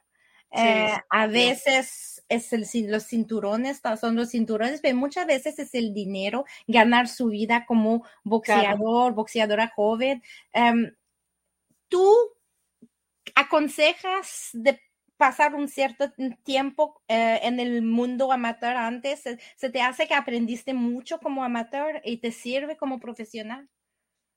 A 0.54 1.26
veces 1.26 2.22
es 2.28 2.52
el, 2.52 2.66
los 2.90 3.06
cinturones, 3.06 3.80
son 4.00 4.16
los 4.16 4.30
cinturones, 4.30 4.80
pero 4.80 4.96
muchas 4.96 5.26
veces 5.26 5.58
es 5.58 5.74
el 5.74 5.92
dinero, 5.92 6.44
ganar 6.66 7.08
su 7.08 7.28
vida 7.28 7.64
como 7.66 8.04
boxeador, 8.22 9.14
boxeadora 9.14 9.68
joven. 9.74 10.22
Em, 10.52 10.94
¿Tú 11.88 12.12
aconsejas 13.34 14.50
de 14.52 14.80
pasar 15.16 15.54
un 15.54 15.68
cierto 15.68 16.12
tiempo 16.42 17.02
eh, 17.08 17.40
en 17.42 17.60
el 17.60 17.82
mundo 17.82 18.32
amateur 18.32 18.76
antes? 18.76 19.22
¿Se 19.56 19.70
te 19.70 19.80
hace 19.80 20.06
que 20.06 20.14
aprendiste 20.14 20.74
mucho 20.74 21.18
como 21.18 21.44
amateur 21.44 22.00
y 22.04 22.18
te 22.18 22.32
sirve 22.32 22.76
como 22.76 22.98
profesional? 23.00 23.68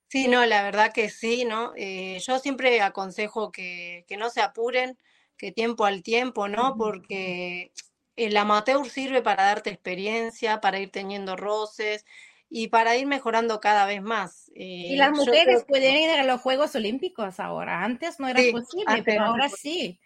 Sí, 0.09 0.27
no, 0.27 0.45
la 0.45 0.63
verdad 0.63 0.93
que 0.93 1.09
sí, 1.09 1.43
¿no? 1.43 1.73
Eh, 1.75 2.19
yo 2.25 2.39
siempre 2.39 2.79
aconsejo 2.81 3.51
que, 3.51 4.05
que 4.07 4.15
no 4.15 4.29
se 4.29 4.41
apuren, 4.41 4.97
que 5.37 5.51
tiempo 5.51 5.85
al 5.85 6.03
tiempo, 6.03 6.47
¿no? 6.47 6.75
Porque 6.77 7.71
el 8.15 8.35
amateur 8.35 8.89
sirve 8.89 9.21
para 9.21 9.43
darte 9.43 9.69
experiencia, 9.69 10.59
para 10.59 10.79
ir 10.79 10.91
teniendo 10.91 11.35
roces 11.35 12.05
y 12.49 12.67
para 12.69 12.95
ir 12.95 13.05
mejorando 13.05 13.59
cada 13.59 13.85
vez 13.85 14.01
más. 14.01 14.51
y 14.55 14.95
las 14.95 15.09
eh, 15.09 15.11
mujeres 15.11 15.65
pueden 15.67 15.95
ir 15.95 16.09
a 16.09 16.23
los 16.23 16.41
Juegos 16.41 16.75
Olímpicos 16.75 17.39
ahora. 17.39 17.83
Antes 17.83 18.19
no 18.19 18.27
era 18.27 18.41
posible, 18.51 19.03
pero 19.03 19.25
ahora 19.25 19.49
sí. 19.49 19.99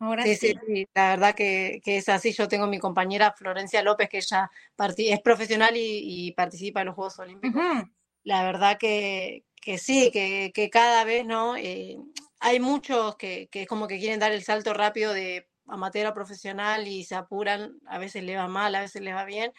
Ahora 0.00 0.24
sí, 0.24 0.34
sí. 0.34 0.54
sí, 0.66 0.88
la 0.92 1.10
verdad 1.10 1.34
que, 1.34 1.80
es 1.84 2.08
así. 2.08 2.32
Yo 2.32 2.48
tengo 2.48 2.66
mi 2.66 2.78
compañera 2.78 3.32
Florencia 3.32 3.82
López, 3.82 4.08
que 4.08 4.18
ella 4.18 4.50
es 4.98 5.20
profesional 5.20 5.72
y, 5.76 6.32
participa 6.32 6.80
en 6.80 6.86
los 6.86 6.94
Juegos 6.94 7.18
Olímpicos. 7.18 7.62
La 8.24 8.42
verdad 8.42 8.76
que, 8.78 9.44
que 9.60 9.78
sí, 9.78 10.10
que, 10.12 10.50
que, 10.54 10.68
cada 10.68 11.04
vez, 11.04 11.24
¿no? 11.24 11.56
Eh, 11.56 11.98
hay 12.44 12.60
muchos 12.60 13.16
que, 13.16 13.48
que 13.50 13.62
es 13.62 13.68
como 13.68 13.88
que 13.88 13.98
quieren 13.98 14.20
dar 14.20 14.30
el 14.30 14.44
salto 14.44 14.74
rápido 14.74 15.14
de 15.14 15.48
amateur 15.66 16.06
a 16.06 16.12
profesional 16.12 16.86
y 16.86 17.04
se 17.04 17.14
apuran, 17.14 17.78
a 17.86 17.96
veces 17.96 18.22
le 18.22 18.36
va 18.36 18.48
mal, 18.48 18.74
a 18.74 18.82
veces 18.82 19.00
le 19.00 19.14
va 19.14 19.24
bien, 19.24 19.50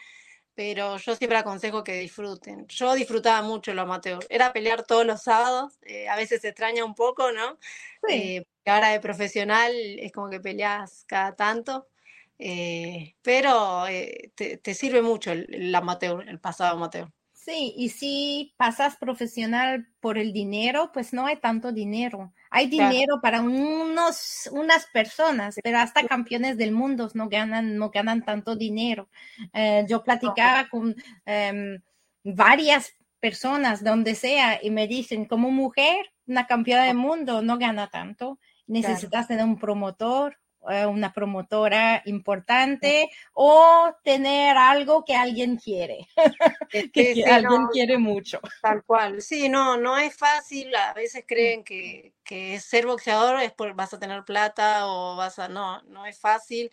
pero 0.54 0.96
yo 0.96 1.16
siempre 1.16 1.36
aconsejo 1.36 1.82
que 1.82 1.98
disfruten. 1.98 2.64
Yo 2.68 2.94
disfrutaba 2.94 3.42
mucho 3.42 3.74
lo 3.74 3.82
amateur, 3.82 4.24
era 4.28 4.52
pelear 4.52 4.84
todos 4.84 5.04
los 5.04 5.24
sábados, 5.24 5.78
eh, 5.82 6.08
a 6.08 6.14
veces 6.14 6.42
se 6.42 6.50
extraña 6.50 6.84
un 6.84 6.94
poco, 6.94 7.32
¿no? 7.32 7.58
Sí. 8.06 8.14
Eh, 8.14 8.46
ahora 8.66 8.90
de 8.90 9.00
profesional 9.00 9.72
es 9.74 10.12
como 10.12 10.30
que 10.30 10.38
peleas 10.38 11.04
cada 11.08 11.34
tanto, 11.34 11.88
eh, 12.38 13.16
pero 13.20 13.86
te, 14.36 14.58
te, 14.58 14.74
sirve 14.74 15.02
mucho 15.02 15.32
el, 15.32 15.52
el 15.52 15.74
amateur, 15.74 16.28
el 16.28 16.38
pasado 16.38 16.76
amateur. 16.76 17.10
Sí, 17.46 17.74
y 17.76 17.90
si 17.90 18.54
pasas 18.56 18.96
profesional 18.96 19.88
por 20.00 20.18
el 20.18 20.32
dinero, 20.32 20.90
pues 20.92 21.12
no 21.12 21.26
hay 21.26 21.36
tanto 21.36 21.70
dinero. 21.70 22.32
Hay 22.50 22.68
dinero 22.68 23.20
para 23.20 23.40
unos, 23.40 24.48
unas 24.52 24.86
personas, 24.86 25.58
pero 25.62 25.78
hasta 25.78 26.06
campeones 26.06 26.56
del 26.56 26.72
mundo 26.72 27.10
no 27.14 27.28
ganan, 27.28 27.76
no 27.76 27.90
ganan 27.90 28.24
tanto 28.24 28.56
dinero. 28.56 29.08
Eh, 29.52 29.84
yo 29.88 30.02
platicaba 30.02 30.68
con 30.68 30.94
em, 31.24 31.80
varias 32.22 32.92
personas, 33.20 33.82
donde 33.82 34.14
sea, 34.14 34.60
y 34.62 34.70
me 34.70 34.86
dicen, 34.86 35.24
como 35.24 35.50
mujer, 35.50 36.12
una 36.26 36.46
campeona 36.46 36.84
del 36.84 36.96
mundo 36.96 37.42
no 37.42 37.58
gana 37.58 37.88
tanto. 37.88 38.38
Necesitas 38.66 39.28
tener 39.28 39.44
un 39.44 39.58
promotor, 39.58 40.38
eh, 40.70 40.86
una 40.86 41.12
promotora 41.12 42.02
importante 42.06 43.10
o 43.32 43.92
tener 44.02 44.56
algo 44.56 45.04
que 45.04 45.14
alguien 45.14 45.56
quiere, 45.56 46.08
que, 46.92 47.24
alguien 47.30 47.66
quiere 47.72 47.98
mucho. 47.98 48.40
Tal 48.62 48.82
cual, 48.84 49.22
sí, 49.22 49.48
no, 49.48 49.76
no 49.76 49.98
es 49.98 50.16
fácil, 50.16 50.74
a 50.74 50.92
veces 50.94 51.24
creen 51.26 51.64
que, 51.64 52.12
que 52.24 52.58
ser 52.60 52.86
boxeador 52.86 53.40
es 53.40 53.52
por 53.52 53.74
vas 53.74 53.94
a 53.94 53.98
tener 53.98 54.24
plata 54.24 54.86
o 54.86 55.16
vas 55.16 55.38
a, 55.38 55.48
no, 55.48 55.82
no 55.82 56.06
es 56.06 56.18
fácil. 56.18 56.70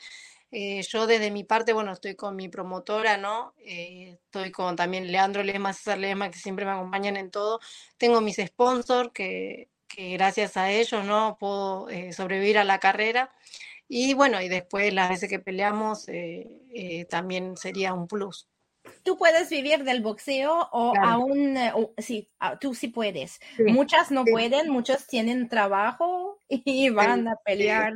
Eh, 0.55 0.83
yo 0.83 1.07
desde 1.07 1.31
mi 1.31 1.43
parte, 1.43 1.73
bueno, 1.73 1.93
estoy 1.93 2.15
con 2.15 2.35
mi 2.35 2.47
promotora, 2.47 3.17
¿no? 3.17 3.55
Eh, 3.65 4.19
estoy 4.25 4.51
con 4.51 4.75
también 4.75 5.11
Leandro 5.11 5.41
Lema, 5.41 5.73
César 5.73 5.97
Lema, 5.97 6.29
que 6.29 6.37
siempre 6.37 6.63
me 6.63 6.71
acompañan 6.71 7.17
en 7.17 7.31
todo. 7.31 7.59
Tengo 7.97 8.21
mis 8.21 8.37
sponsors 8.37 9.09
que, 9.13 9.69
que 9.87 10.11
gracias 10.13 10.55
a 10.55 10.69
ellos, 10.69 11.05
¿no? 11.05 11.37
Puedo 11.39 11.87
sobrevivir 12.11 12.59
a 12.59 12.63
la 12.63 12.79
carrera. 12.79 13.31
Y 13.87 14.13
bueno, 14.13 14.41
y 14.41 14.49
después 14.49 14.93
las 14.93 15.09
veces 15.09 15.29
que 15.29 15.39
peleamos 15.39 16.07
eh, 16.07 16.47
eh, 16.73 17.05
también 17.05 17.57
sería 17.57 17.93
un 17.93 18.07
plus. 18.07 18.47
tú 19.03 19.17
puedes 19.17 19.49
vivir 19.49 19.83
del 19.83 20.01
boxeo 20.01 20.69
o 20.71 20.93
aún, 21.01 21.57
eh, 21.57 21.73
sí, 21.97 22.27
ah, 22.39 22.57
tú 22.57 22.73
sí 22.73 22.87
puedes. 22.87 23.39
Muchas 23.67 24.11
no 24.11 24.25
pueden, 24.25 24.69
muchos 24.69 25.07
tienen 25.07 25.49
trabajo 25.49 26.39
y 26.49 26.89
van 26.89 27.27
a 27.27 27.35
pelear 27.45 27.93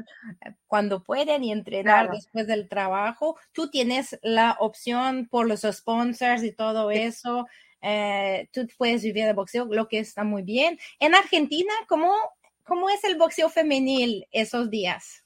cuando 0.68 1.04
pueden 1.04 1.44
y 1.44 1.52
entrenar 1.52 2.12
después 2.12 2.48
del 2.48 2.68
trabajo. 2.68 3.38
Tú 3.52 3.70
tienes 3.70 4.20
la 4.22 4.58
opción 4.60 5.28
por 5.30 5.48
los 5.48 5.62
sponsors 5.62 6.44
y 6.44 6.52
todo 6.52 6.92
eso. 6.92 7.48
Eh, 7.82 8.50
tú 8.52 8.68
puedes 8.78 9.04
vivir 9.04 9.26
del 9.26 9.36
boxeo, 9.36 9.66
lo 9.66 9.88
que 9.88 10.00
está 10.00 10.24
muy 10.24 10.44
bien. 10.44 10.80
En 11.00 11.16
Argentina, 11.16 11.74
¿cómo, 11.88 12.14
cómo 12.64 12.90
es 12.90 13.04
el 13.04 13.18
boxeo 13.18 13.50
femenil 13.50 14.28
esos 14.32 14.70
días? 14.70 15.24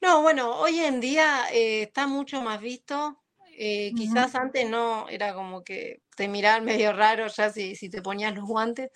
No, 0.00 0.22
bueno, 0.22 0.56
hoy 0.58 0.80
en 0.80 1.00
día 1.00 1.46
está 1.52 2.06
mucho 2.06 2.40
más 2.40 2.60
visto 2.60 3.18
eh, 3.60 3.92
quizás 3.96 4.36
antes 4.36 4.70
no, 4.70 5.08
era 5.08 5.34
como 5.34 5.64
que 5.64 6.02
te 6.16 6.28
miraban 6.28 6.64
medio 6.80 6.92
raro 6.92 7.26
ya 7.26 7.50
si, 7.50 7.74
si 7.74 7.90
te 7.90 8.00
ponías 8.00 8.32
los 8.34 8.44
guantes, 8.44 8.90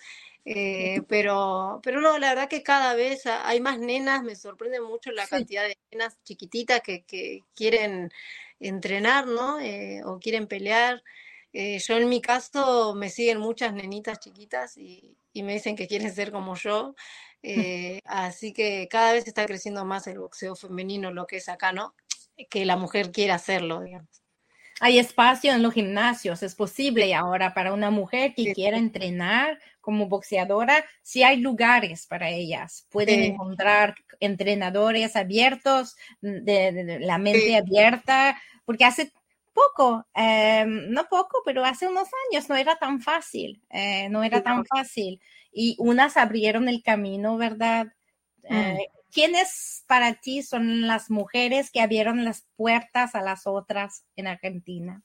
eh, 0.45 1.03
pero, 1.09 1.81
pero 1.83 2.01
no, 2.01 2.17
la 2.19 2.29
verdad 2.29 2.49
que 2.49 2.63
cada 2.63 2.95
vez 2.95 3.27
hay 3.27 3.61
más 3.61 3.81
nenas, 3.81 4.23
me 4.23 4.37
sorprende 4.37 4.81
mucho 4.81 5.11
la 5.11 5.27
cantidad 5.27 5.65
de 5.65 5.77
nenas 5.91 6.17
chiquititas 6.23 6.81
que, 6.81 7.03
que 7.03 7.41
quieren 7.57 8.11
entrenar, 8.61 9.27
¿no? 9.27 9.59
Eh, 9.59 10.01
o 10.05 10.21
quieren 10.21 10.47
pelear. 10.47 11.03
yo 11.53 11.97
en 11.97 12.09
mi 12.09 12.23
caso 12.23 12.95
me 12.95 13.11
siguen 13.11 13.39
muchas 13.39 13.75
nenitas 13.75 14.21
chiquitas 14.21 14.77
y, 14.77 15.17
y 15.33 15.43
me 15.43 15.55
dicen 15.55 15.75
que 15.75 15.89
quieren 15.89 16.15
ser 16.15 16.31
como 16.31 16.55
yo. 16.55 16.95
Así 18.05 18.53
que 18.53 18.89
cada 18.91 19.13
vez 19.13 19.27
está 19.27 19.47
creciendo 19.47 19.85
más 19.85 20.07
el 20.07 20.19
boxeo 20.19 20.55
femenino, 20.55 21.13
lo 21.13 21.27
que 21.27 21.37
es 21.37 21.49
acá, 21.49 21.73
¿no? 21.73 21.95
Que 22.51 22.65
la 22.65 22.77
mujer 22.77 23.13
quiera 23.13 23.35
hacerlo, 23.35 23.83
digamos. 23.83 24.23
Hay 24.81 24.99
espacio 24.99 25.53
en 25.53 25.63
los 25.63 25.75
gimnasios, 25.75 26.43
es 26.43 26.57
posible 26.57 27.15
ahora 27.15 27.55
para 27.55 27.73
una 27.73 27.91
mujer 27.91 28.35
que 28.35 28.53
quiera 28.53 28.77
entrenar 28.77 29.61
como 29.81 30.09
boxeadora, 30.09 30.85
si 31.03 31.23
hay 31.23 31.37
lugares 31.37 32.07
para 32.07 32.31
ellas. 32.31 32.87
Pueden 32.91 33.23
encontrar 33.23 33.95
entrenadores 34.19 35.15
abiertos, 35.15 35.97
de, 36.21 36.99
la 37.01 37.19
mente 37.19 37.57
abierta, 37.57 38.41
porque 38.65 38.85
hace 38.85 39.13
poco, 39.53 40.07
em, 40.15 40.91
no 40.91 41.07
poco, 41.09 41.43
pero 41.45 41.65
hace 41.65 41.87
unos 41.87 42.09
años 42.31 42.49
no 42.49 42.57
era 42.57 42.77
tan 42.77 43.01
fácil, 43.01 43.63
eh, 43.71 44.09
no 44.09 44.25
era 44.25 44.43
tan 44.43 44.65
fácil. 44.65 45.21
Y 45.53 45.77
unas 45.79 46.17
abrieron 46.17 46.69
el 46.69 46.83
camino, 46.83 47.37
¿verdad? 47.37 47.87
Mm. 48.49 48.55
Eh, 48.55 48.89
¿Quiénes 49.13 49.85
para 49.87 50.15
ti 50.15 50.43
son 50.43 50.87
las 50.87 51.11
mujeres 51.11 51.71
que 51.71 51.81
abrieron 51.81 52.25
las 52.25 52.47
puertas 52.57 53.15
a 53.15 53.21
las 53.21 53.47
otras 53.47 54.05
en 54.17 54.27
Argentina? 54.27 55.03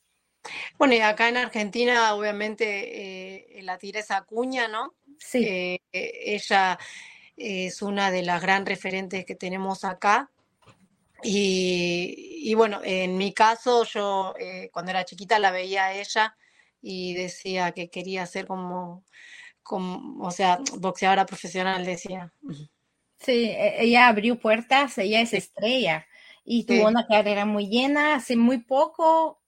Bueno, 0.77 0.93
y 0.93 0.99
acá 0.99 1.27
en 1.29 1.37
Argentina, 1.37 2.13
obviamente, 2.13 3.57
eh, 3.57 3.61
la 3.63 3.77
Tiresa 3.77 4.17
Acuña, 4.17 4.67
¿no? 4.67 4.95
Sí. 5.19 5.43
Eh, 5.45 5.79
ella 5.91 6.79
es 7.35 7.81
una 7.81 8.11
de 8.11 8.23
las 8.23 8.41
gran 8.41 8.65
referentes 8.65 9.25
que 9.25 9.35
tenemos 9.35 9.83
acá. 9.83 10.31
Y, 11.23 12.53
bueno, 12.55 12.79
en 12.83 13.17
mi 13.17 13.33
caso, 13.33 13.83
yo 13.85 14.35
eh, 14.39 14.69
cuando 14.71 14.91
era 14.91 15.03
chiquita 15.03 15.39
la 15.39 15.51
veía 15.51 15.85
a 15.85 15.93
ella 15.93 16.37
y 16.81 17.15
decía 17.15 17.71
que 17.71 17.89
quería 17.89 18.25
ser 18.27 18.45
como, 18.45 19.03
como 19.67 20.25
o 20.25 20.31
sea, 20.31 20.59
boxeadora 20.77 21.25
profesional, 21.25 21.85
decía. 21.85 22.33
Sí, 23.19 23.45
e, 23.49 23.83
ella 23.83 24.07
abrió 24.07 24.39
puertas, 24.39 24.97
ella 24.97 25.21
es 25.21 25.33
estrella 25.33 26.07
y 26.45 26.63
tuvo 26.63 26.87
una 26.87 27.05
carrera 27.05 27.45
muy 27.45 27.67
llena. 27.67 28.15
Hace 28.15 28.37
muy 28.37 28.59
poco 28.59 29.41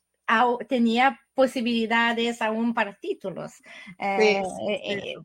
tenía 0.67 1.19
posibilidades 1.33 2.41
aún 2.41 2.73
para 2.73 2.99
títulos. 2.99 3.53
Eh, 3.97 4.43
eh, 4.69 5.15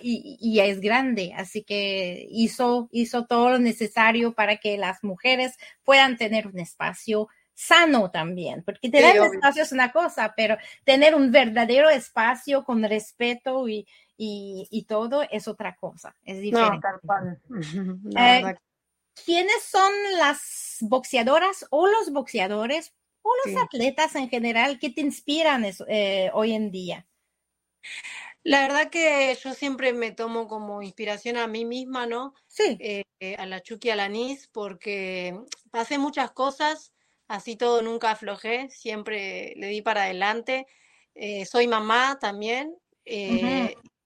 y, 0.00 0.38
y, 0.40 0.60
es 0.60 0.80
grande, 0.80 1.34
así 1.36 1.62
que 1.62 2.26
hizo, 2.30 2.88
hizo 2.92 3.26
todo 3.26 3.50
lo 3.50 3.58
necesario 3.58 4.32
para 4.32 4.56
que 4.56 4.78
las 4.78 5.04
mujeres 5.04 5.56
puedan 5.84 6.16
tener 6.16 6.46
un 6.46 6.58
espacio 6.58 7.28
sano 7.58 8.12
también, 8.12 8.62
porque 8.62 8.88
tener 8.88 9.20
un 9.20 9.34
espacio 9.34 9.64
es 9.64 9.72
una 9.72 9.90
cosa, 9.90 10.32
pero 10.36 10.56
tener 10.84 11.16
un 11.16 11.32
verdadero 11.32 11.90
espacio 11.90 12.62
con 12.62 12.84
respeto 12.84 13.68
y, 13.68 13.84
y, 14.20 14.84
todo 14.88 15.22
es 15.30 15.46
otra 15.46 15.76
cosa, 15.76 16.14
es 16.24 16.40
diferente. 16.40 16.86
Eh, 18.18 18.54
¿Quiénes 19.24 19.62
son 19.64 19.92
las 20.16 20.78
boxeadoras 20.80 21.66
o 21.70 21.86
los 21.88 22.12
boxeadores 22.12 22.94
o 23.22 23.30
los 23.44 23.62
atletas 23.62 24.14
en 24.14 24.28
general 24.28 24.78
que 24.78 24.90
te 24.90 25.00
inspiran 25.00 25.64
eh, 25.88 26.30
hoy 26.34 26.52
en 26.52 26.70
día? 26.70 27.06
La 28.44 28.62
verdad 28.62 28.90
que 28.90 29.36
yo 29.42 29.54
siempre 29.54 29.92
me 29.92 30.12
tomo 30.12 30.46
como 30.46 30.82
inspiración 30.82 31.36
a 31.36 31.48
mí 31.48 31.64
misma, 31.64 32.06
¿no? 32.06 32.34
Sí. 32.46 32.78
Eh, 32.80 33.04
a 33.36 33.46
la 33.46 33.60
Chucky 33.60 33.90
Alanis, 33.90 34.46
porque 34.48 35.36
pasé 35.72 35.98
muchas 35.98 36.30
cosas, 36.30 36.92
así 37.26 37.56
todo 37.56 37.82
nunca 37.82 38.12
aflojé, 38.12 38.70
siempre 38.70 39.52
le 39.56 39.66
di 39.66 39.82
para 39.82 40.04
adelante. 40.04 40.66
soy 41.44 41.66
mamá 41.66 42.18
también, 42.20 42.76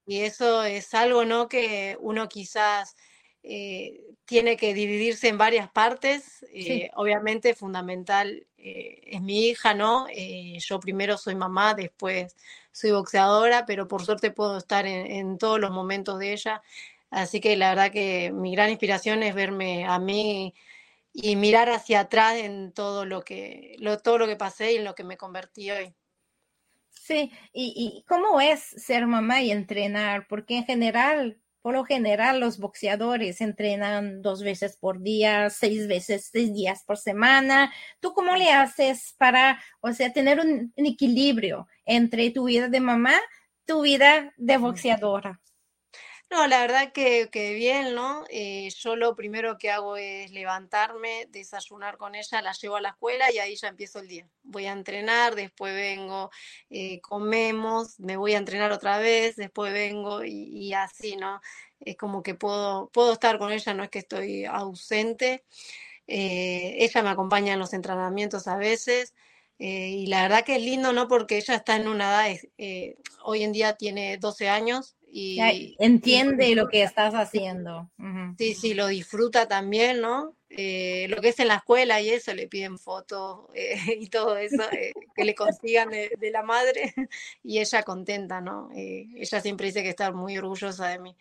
y 0.06 0.20
eso 0.20 0.64
es 0.64 0.94
algo, 0.94 1.24
¿no? 1.24 1.48
Que 1.48 1.96
uno 2.00 2.28
quizás 2.28 2.96
eh, 3.44 4.04
tiene 4.24 4.56
que 4.56 4.74
dividirse 4.74 5.28
en 5.28 5.38
varias 5.38 5.70
partes. 5.70 6.44
Eh, 6.52 6.90
obviamente 6.94 7.54
fundamental 7.54 8.46
eh, 8.56 9.00
es 9.04 9.20
mi 9.20 9.46
hija, 9.48 9.74
¿no? 9.74 10.06
yo 10.58 10.80
primero 10.80 11.18
soy 11.18 11.34
mamá, 11.34 11.74
después 11.74 12.36
soy 12.70 12.92
boxeadora, 12.92 13.66
pero 13.66 13.88
por 13.88 14.04
suerte 14.04 14.30
puedo 14.30 14.58
estar 14.58 14.86
en, 14.86 15.38
todos 15.38 15.60
los 15.60 15.70
momentos 15.70 16.18
de 16.18 16.32
ella. 16.32 16.62
Así 17.10 17.40
que 17.40 17.56
la 17.56 17.70
verdad 17.70 17.92
que 17.92 18.32
mi 18.32 18.52
gran 18.52 18.70
inspiración 18.70 19.22
es 19.22 19.34
verme 19.34 19.84
a 19.84 19.98
mí 19.98 20.54
y 21.12 21.36
mirar 21.36 21.68
hacia 21.70 22.00
atrás 22.00 22.36
en 22.36 22.72
todo 22.72 23.04
lo 23.04 23.22
que, 23.22 23.76
lo, 23.78 23.98
todo 23.98 24.18
lo 24.18 24.26
que 24.26 24.36
pasé 24.36 24.72
y 24.72 24.76
en 24.76 24.84
lo 24.84 24.94
que 24.94 25.04
me 25.04 25.16
convertí 25.18 25.70
hoy. 25.70 25.94
Sí, 27.04 27.32
y, 27.52 28.04
cómo 28.06 28.40
es 28.40 28.60
ser 28.60 29.08
mamá 29.08 29.42
y 29.42 29.50
entrenar, 29.50 30.28
porque 30.28 30.58
en 30.58 30.64
general, 30.64 31.40
por 31.60 31.74
lo 31.74 31.84
general, 31.84 32.38
los 32.38 32.60
boxeadores 32.60 33.40
entrenan 33.40 34.22
dos 34.22 34.44
veces 34.44 34.76
por 34.76 35.02
día, 35.02 35.50
seis 35.50 35.88
veces, 35.88 36.30
seis 36.30 36.54
días 36.54 36.84
por 36.86 36.98
semana. 36.98 37.72
¿Tú 37.98 38.12
cómo 38.14 38.36
le 38.36 38.50
haces 38.52 39.16
para, 39.18 39.60
o 39.80 39.92
sea, 39.92 40.12
tener 40.12 40.38
un 40.38 40.72
equilibrio 40.76 41.66
entre 41.84 42.30
tu 42.30 42.44
vida 42.44 42.68
de 42.68 42.78
mamá, 42.78 43.14
tu 43.66 43.82
vida 43.82 44.32
de 44.36 44.58
boxeadora? 44.58 45.40
No, 46.32 46.46
la 46.46 46.62
verdad 46.62 46.92
que, 46.92 47.28
que 47.30 47.52
bien, 47.52 47.94
¿no? 47.94 48.24
Eh, 48.30 48.70
yo 48.78 48.96
lo 48.96 49.14
primero 49.14 49.58
que 49.58 49.70
hago 49.70 49.98
es 49.98 50.30
levantarme, 50.30 51.26
desayunar 51.28 51.98
con 51.98 52.14
ella, 52.14 52.40
la 52.40 52.52
llevo 52.54 52.76
a 52.76 52.80
la 52.80 52.88
escuela 52.88 53.30
y 53.30 53.38
ahí 53.38 53.54
ya 53.54 53.68
empiezo 53.68 53.98
el 53.98 54.08
día. 54.08 54.26
Voy 54.42 54.64
a 54.64 54.72
entrenar, 54.72 55.34
después 55.34 55.74
vengo, 55.74 56.30
eh, 56.70 57.02
comemos, 57.02 58.00
me 58.00 58.16
voy 58.16 58.32
a 58.32 58.38
entrenar 58.38 58.72
otra 58.72 58.96
vez, 58.96 59.36
después 59.36 59.74
vengo 59.74 60.24
y, 60.24 60.72
así, 60.72 61.16
¿no? 61.16 61.42
Es 61.80 61.96
como 61.98 62.22
que 62.22 62.34
puedo, 62.34 62.88
puedo 62.94 63.12
estar 63.12 63.38
con 63.38 63.52
ella, 63.52 63.74
no 63.74 63.84
es 63.84 63.90
que 63.90 63.98
estoy 63.98 64.46
ausente. 64.46 65.44
Eh, 66.06 66.76
ella 66.78 67.02
me 67.02 67.10
acompaña 67.10 67.52
en 67.52 67.58
los 67.58 67.74
entrenamientos 67.74 68.48
a 68.48 68.56
veces. 68.56 69.14
y 69.58 70.06
la 70.06 70.22
verdad 70.22 70.44
que 70.44 70.56
es 70.56 70.62
lindo, 70.62 70.92
¿no? 70.94 71.08
Porque 71.08 71.36
ella 71.36 71.56
está 71.56 71.76
en 71.76 71.88
una 71.88 72.26
edad, 72.26 72.38
hoy 73.24 73.42
en 73.44 73.52
día 73.52 73.76
tiene 73.76 74.16
12 74.18 74.48
años, 74.48 74.96
y, 75.14 75.76
entiende 75.78 76.54
lo 76.54 76.68
que 76.68 76.82
estás 76.82 77.14
haciendo. 77.14 77.90
Sí, 78.38 78.54
sí, 78.54 78.72
lo 78.72 78.86
disfruta 78.86 79.46
también, 79.46 80.00
¿no? 80.00 80.36
Eh, 80.48 81.06
lo 81.08 81.20
que 81.20 81.28
es 81.28 81.38
en 81.38 81.48
la 81.48 81.56
escuela 81.56 82.00
y 82.00 82.08
eso, 82.08 82.32
le 82.32 82.48
piden 82.48 82.78
fotos 82.78 83.46
eh, 83.54 83.76
y 84.00 84.08
todo 84.08 84.38
eso, 84.38 84.62
eh, 84.72 84.92
que 85.14 85.24
le 85.24 85.34
consigan 85.34 85.90
de, 85.90 86.30
la 86.30 86.42
madre 86.42 86.94
y 87.42 87.58
ella 87.58 87.82
contenta, 87.82 88.40
¿no? 88.40 88.70
ella 88.74 89.40
siempre 89.40 89.66
dice 89.66 89.82
que 89.82 89.90
está 89.90 90.12
muy 90.12 90.38
orgullosa 90.38 90.88
de 90.88 90.98
mí. 90.98 91.16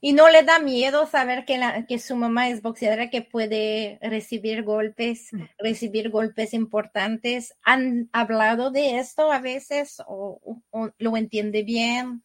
¿Y 0.00 0.14
no 0.14 0.28
le 0.30 0.42
da 0.42 0.58
miedo 0.58 1.06
saber 1.06 1.44
que, 1.44 1.58
la, 1.58 1.86
que 1.86 1.98
su 1.98 2.16
mamá 2.16 2.48
es 2.48 2.62
boxeadora, 2.62 3.10
que 3.10 3.22
puede 3.22 3.98
recibir 4.00 4.62
golpes, 4.62 5.28
mm. 5.32 5.42
recibir 5.58 6.10
golpes 6.10 6.54
importantes? 6.54 7.54
¿Han 7.62 8.08
hablado 8.12 8.70
de 8.70 8.98
esto 8.98 9.30
a 9.30 9.40
veces 9.40 10.02
o 10.06 10.60
lo 10.98 11.16
entiende 11.16 11.62
bien? 11.62 12.24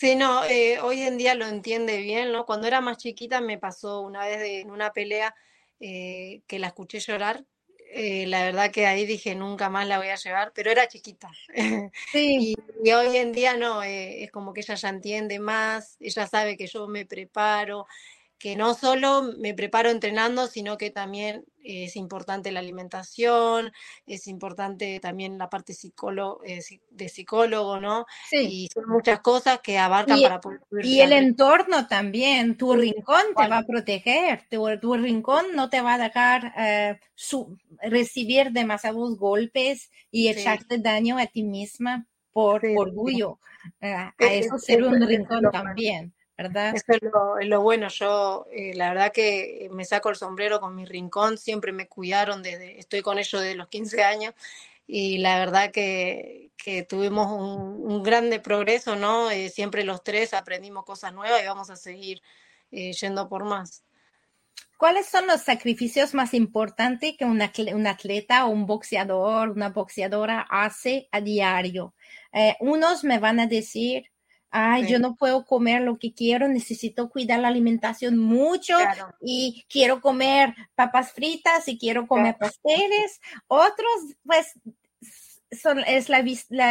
Sí, 0.00 0.16
no, 0.16 0.46
eh, 0.46 0.80
hoy 0.80 1.02
en 1.02 1.18
día 1.18 1.34
lo 1.34 1.44
entiende 1.46 1.98
bien, 1.98 2.32
¿no? 2.32 2.46
Cuando 2.46 2.66
era 2.66 2.80
más 2.80 2.96
chiquita 2.96 3.42
me 3.42 3.58
pasó 3.58 4.00
una 4.00 4.24
vez 4.24 4.40
en 4.40 4.70
una 4.70 4.94
pelea 4.94 5.34
eh, 5.78 6.40
que 6.46 6.58
la 6.58 6.68
escuché 6.68 7.00
llorar. 7.00 7.44
Eh, 7.92 8.24
la 8.26 8.42
verdad 8.44 8.70
que 8.70 8.86
ahí 8.86 9.04
dije 9.04 9.34
nunca 9.34 9.68
más 9.68 9.86
la 9.86 9.98
voy 9.98 10.08
a 10.08 10.14
llevar, 10.14 10.52
pero 10.54 10.70
era 10.70 10.88
chiquita. 10.88 11.30
Sí. 12.12 12.54
y, 12.82 12.90
hoy 12.92 13.14
en 13.18 13.32
día 13.32 13.58
no, 13.58 13.82
es 13.82 14.30
como 14.30 14.54
que 14.54 14.60
ella 14.60 14.74
ya 14.74 14.88
entiende 14.88 15.38
más, 15.38 15.98
ella 16.00 16.26
sabe 16.26 16.56
que 16.56 16.66
yo 16.66 16.88
me 16.88 17.04
preparo, 17.04 17.86
que 18.40 18.56
no 18.56 18.72
solo 18.72 19.34
me 19.38 19.52
preparo 19.52 19.90
entrenando, 19.90 20.46
sino 20.46 20.78
que 20.78 20.90
también 20.90 21.44
es 21.62 21.94
importante 21.94 22.50
la 22.50 22.60
alimentación, 22.60 23.70
es 24.06 24.26
importante 24.26 24.98
también 24.98 25.36
la 25.36 25.50
parte 25.50 25.74
psicólogo, 25.74 26.40
eh, 26.46 26.62
de 26.90 27.08
psicólogo, 27.10 27.80
¿no? 27.80 28.06
Sí. 28.30 28.48
Y 28.50 28.68
son 28.72 28.88
muchas 28.88 29.20
cosas 29.20 29.60
que 29.60 29.78
abarcan 29.78 30.22
para 30.22 30.40
poder... 30.40 30.60
Y 30.82 31.00
el 31.00 31.12
entorno 31.12 31.86
también, 31.86 32.56
tu 32.56 32.74
rincón 32.74 33.22
te 33.36 33.46
va 33.46 33.58
a 33.58 33.66
proteger, 33.66 34.46
tu, 34.48 34.94
rincón 34.94 35.44
no 35.54 35.68
te 35.68 35.82
va 35.82 35.94
a 35.94 35.98
dejar 35.98 36.54
eh, 36.56 36.98
recibir 37.82 38.52
demasiados 38.52 39.18
golpes 39.18 39.90
y 40.10 40.28
echarte 40.28 40.78
daño 40.78 41.18
a 41.18 41.26
ti 41.26 41.42
misma 41.42 42.06
por 42.32 42.64
orgullo. 42.64 43.38
Eh, 43.82 43.92
a 43.92 44.14
eso 44.18 44.56
ser 44.56 44.82
un 44.82 44.98
rincón 45.06 45.42
también. 45.52 46.14
Eso 46.74 46.92
es 46.92 47.48
lo, 47.48 47.60
bueno. 47.60 47.88
Yo, 47.88 48.46
eh, 48.50 48.72
la 48.74 48.88
verdad 48.90 49.12
que 49.12 49.68
me 49.72 49.84
saco 49.84 50.08
el 50.08 50.16
sombrero 50.16 50.60
con 50.60 50.74
mi 50.74 50.84
rincón, 50.84 51.36
siempre 51.36 51.72
me 51.72 51.86
cuidaron 51.86 52.42
desde, 52.42 52.78
estoy 52.78 53.02
con 53.02 53.18
ellos 53.18 53.42
desde 53.42 53.54
los 53.54 53.68
15 53.68 54.02
años 54.02 54.34
y 54.86 55.18
la 55.18 55.38
verdad 55.38 55.70
que, 55.70 56.50
tuvimos 56.88 57.30
un, 57.30 58.02
grande 58.02 58.40
progreso, 58.40 58.96
¿no? 58.96 59.30
Eh, 59.30 59.50
siempre 59.50 59.84
los 59.84 60.02
tres 60.02 60.34
aprendimos 60.34 60.84
cosas 60.84 61.12
nuevas 61.12 61.42
y 61.42 61.46
vamos 61.46 61.70
a 61.70 61.76
seguir 61.76 62.22
eh, 62.70 62.92
yendo 62.92 63.28
por 63.28 63.44
más. 63.44 63.84
¿Cuáles 64.76 65.06
son 65.06 65.26
los 65.26 65.42
sacrificios 65.42 66.14
más 66.14 66.32
importantes 66.32 67.14
que 67.18 67.24
un 67.26 67.42
atleta, 67.86 68.46
o 68.46 68.48
un 68.48 68.66
boxeador, 68.66 69.50
una 69.50 69.68
boxeadora 69.68 70.46
hace 70.48 71.08
a 71.12 71.20
diario? 71.20 71.94
unos 72.60 73.04
me 73.04 73.18
van 73.18 73.40
a 73.40 73.46
decir, 73.46 74.09
ay, 74.50 74.86
yo 74.86 74.98
no 74.98 75.16
puedo 75.16 75.44
comer 75.44 75.82
lo 75.82 75.98
que 75.98 76.12
quiero, 76.12 76.48
necesito 76.48 77.08
cuidar 77.08 77.40
la 77.40 77.48
alimentación 77.48 78.18
mucho 78.18 78.76
y 79.20 79.64
quiero 79.68 80.00
comer 80.00 80.54
papas 80.74 81.12
fritas 81.12 81.68
y 81.68 81.78
quiero 81.78 82.06
comer 82.06 82.36
pasteles. 82.38 83.20
Otros, 83.46 84.16
pues, 84.24 84.54
son 85.52 85.80
es 85.80 86.08
la, 86.08 86.22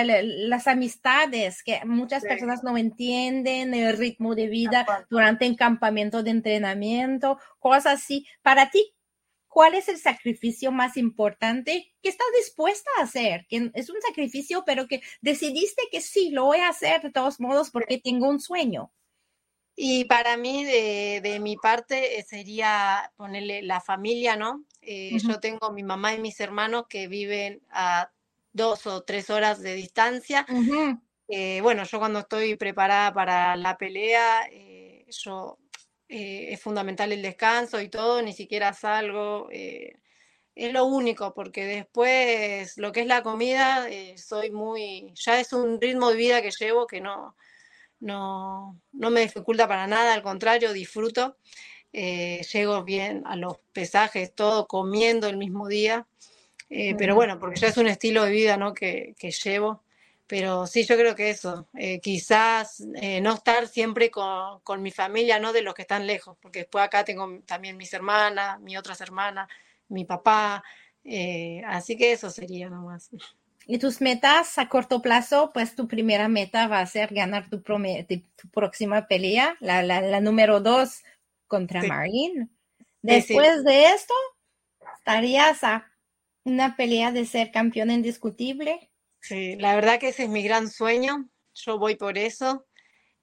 las 0.05 0.67
amistades 0.67 1.63
que 1.63 1.81
muchas 1.85 2.23
personas 2.23 2.63
no 2.63 2.77
entienden 2.77 3.73
el 3.73 3.97
ritmo 3.97 4.35
de 4.35 4.47
vida 4.47 4.85
durante 5.09 5.45
el 5.45 5.57
campamento 5.57 6.23
de 6.23 6.31
entrenamiento, 6.31 7.39
cosas 7.59 8.01
así. 8.01 8.25
Para 8.41 8.69
ti, 8.69 8.93
cuál 9.49 9.73
es 9.73 9.89
el 9.89 9.97
sacrificio 9.97 10.71
más 10.71 10.95
importante 10.95 11.93
que 12.01 12.09
estás 12.09 12.27
dispuesta 12.37 12.89
a 12.97 13.03
hacer, 13.03 13.45
que 13.49 13.71
es 13.73 13.89
un 13.89 14.01
sacrificio, 14.01 14.63
pero 14.65 14.87
que 14.87 15.01
decidiste 15.21 15.83
que 15.91 16.01
sí, 16.01 16.29
lo 16.29 16.45
voy 16.45 16.59
a 16.59 16.69
hacer 16.69 17.01
de 17.01 17.11
todos 17.11 17.39
modos 17.39 17.71
porque 17.71 17.97
tengo 17.97 18.29
un 18.29 18.39
sueño. 18.39 18.91
Y 19.81 20.03
para 20.05 20.35
mí, 20.35 20.65
de, 20.65 21.39
mi 21.41 21.55
parte, 21.55 22.19
eh, 22.19 22.23
sería 22.23 23.13
ponerle 23.15 23.61
la 23.61 23.79
familia, 23.79 24.35
¿no? 24.35 24.65
Eh, 24.81 25.17
yo 25.25 25.39
tengo 25.39 25.71
mi 25.71 25.83
mamá 25.83 26.13
y 26.13 26.19
mis 26.19 26.39
hermanos 26.41 26.85
que 26.89 27.07
viven 27.07 27.61
a 27.69 28.11
dos 28.51 28.85
o 28.87 29.03
tres 29.03 29.29
horas 29.29 29.61
de 29.61 29.75
distancia. 29.75 30.45
Eh, 31.29 31.61
bueno, 31.61 31.83
yo 31.85 31.99
cuando 31.99 32.19
estoy 32.19 32.55
preparada 32.55 33.13
para 33.13 33.55
la 33.55 33.77
pelea, 33.77 34.49
yo 35.07 35.59
eh, 36.09 36.53
es 36.53 36.61
fundamental 36.61 37.11
el 37.11 37.21
descanso 37.21 37.79
y 37.79 37.87
todo, 37.87 38.21
ni 38.23 38.33
siquiera 38.33 38.73
salgo. 38.73 39.47
Eh, 39.51 39.93
es 40.55 40.73
lo 40.73 40.85
único, 40.85 41.33
porque 41.35 41.65
después 41.65 42.77
lo 42.77 42.91
que 42.91 43.01
es 43.01 43.07
la 43.07 43.21
comida, 43.21 43.87
eh, 43.89 44.17
soy 44.17 44.49
muy, 44.51 45.13
ya 45.15 45.39
es 45.39 45.53
un 45.53 45.79
ritmo 45.79 46.09
de 46.09 46.17
vida 46.17 46.41
que 46.41 46.51
llevo 46.51 46.87
que 46.87 46.99
no, 46.99 47.35
no, 47.99 48.81
no 48.91 49.09
me 49.11 49.21
dificulta 49.21 49.67
para 49.67 49.87
nada, 49.87 50.13
al 50.13 50.23
contrario, 50.23 50.73
disfruto. 50.73 51.37
llego 51.91 52.83
bien 52.83 53.23
a 53.25 53.35
los 53.35 53.59
pesajes, 53.73 54.33
todo 54.33 54.67
comiendo 54.67 55.27
el 55.27 55.37
mismo 55.37 55.67
día. 55.67 56.07
pero 56.69 57.15
bueno, 57.15 57.39
porque 57.39 57.59
ya 57.59 57.67
es 57.67 57.77
un 57.77 57.87
estilo 57.87 58.23
de 58.25 58.31
vida 58.31 58.57
¿no? 58.57 58.73
que, 58.73 59.15
que 59.19 59.31
llevo. 59.31 59.83
Pero 60.29 60.67
sí, 60.67 60.85
yo 60.85 60.95
creo 60.95 61.15
que 61.15 61.31
eso, 61.31 61.67
eh, 61.73 61.99
quizás 62.01 62.85
eh, 63.01 63.19
no 63.19 63.33
estar 63.33 63.67
siempre 63.67 64.11
con, 64.11 64.59
con, 64.59 64.79
mi 64.83 64.91
familia, 64.91 65.39
no 65.39 65.53
de 65.53 65.63
los 65.63 65.73
que 65.73 65.81
están 65.81 66.05
lejos, 66.05 66.37
porque 66.39 66.59
después 66.59 66.85
acá 66.85 67.03
tengo 67.03 67.41
también 67.47 67.75
mis 67.77 67.91
hermanas, 67.93 68.61
mis 68.61 68.77
otras 68.77 69.01
hermanas, 69.01 69.49
mi 69.87 70.05
papá, 70.05 70.63
eh, 71.03 71.63
así 71.65 71.97
que 71.97 72.11
eso 72.11 72.29
sería 72.29 72.69
nomás. 72.69 73.09
Y 73.65 73.79
tus 73.79 74.01
metas 74.01 74.59
a 74.59 74.69
corto 74.69 75.01
plazo, 75.01 75.49
pues 75.51 75.73
tu 75.75 75.87
primera 75.87 76.27
meta 76.27 76.67
va 76.67 76.79
a 76.79 76.85
ser 76.85 77.11
ganar 77.11 77.49
tu, 77.49 77.61
tu 77.61 78.49
próxima 78.51 79.07
pelea, 79.07 79.57
la, 79.59 79.81
la, 79.81 79.99
la, 79.99 80.21
número 80.21 80.59
dos 80.59 81.01
contra 81.47 81.81
Marín. 81.81 82.51
Después 83.01 83.63
de 83.63 83.87
esto, 83.87 84.13
estarías 84.99 85.63
a 85.63 85.91
una 86.43 86.75
pelea 86.75 87.11
de 87.11 87.25
ser 87.25 87.51
campeón 87.51 87.89
indiscutible. 87.89 88.88
Sí, 89.21 89.55
la 89.57 89.75
verdad 89.75 89.99
que 89.99 90.09
ese 90.09 90.23
es 90.23 90.29
mi 90.29 90.43
gran 90.43 90.69
sueño, 90.69 91.29
yo 91.53 91.77
voy 91.77 91.95
por 91.95 92.17
eso. 92.17 92.65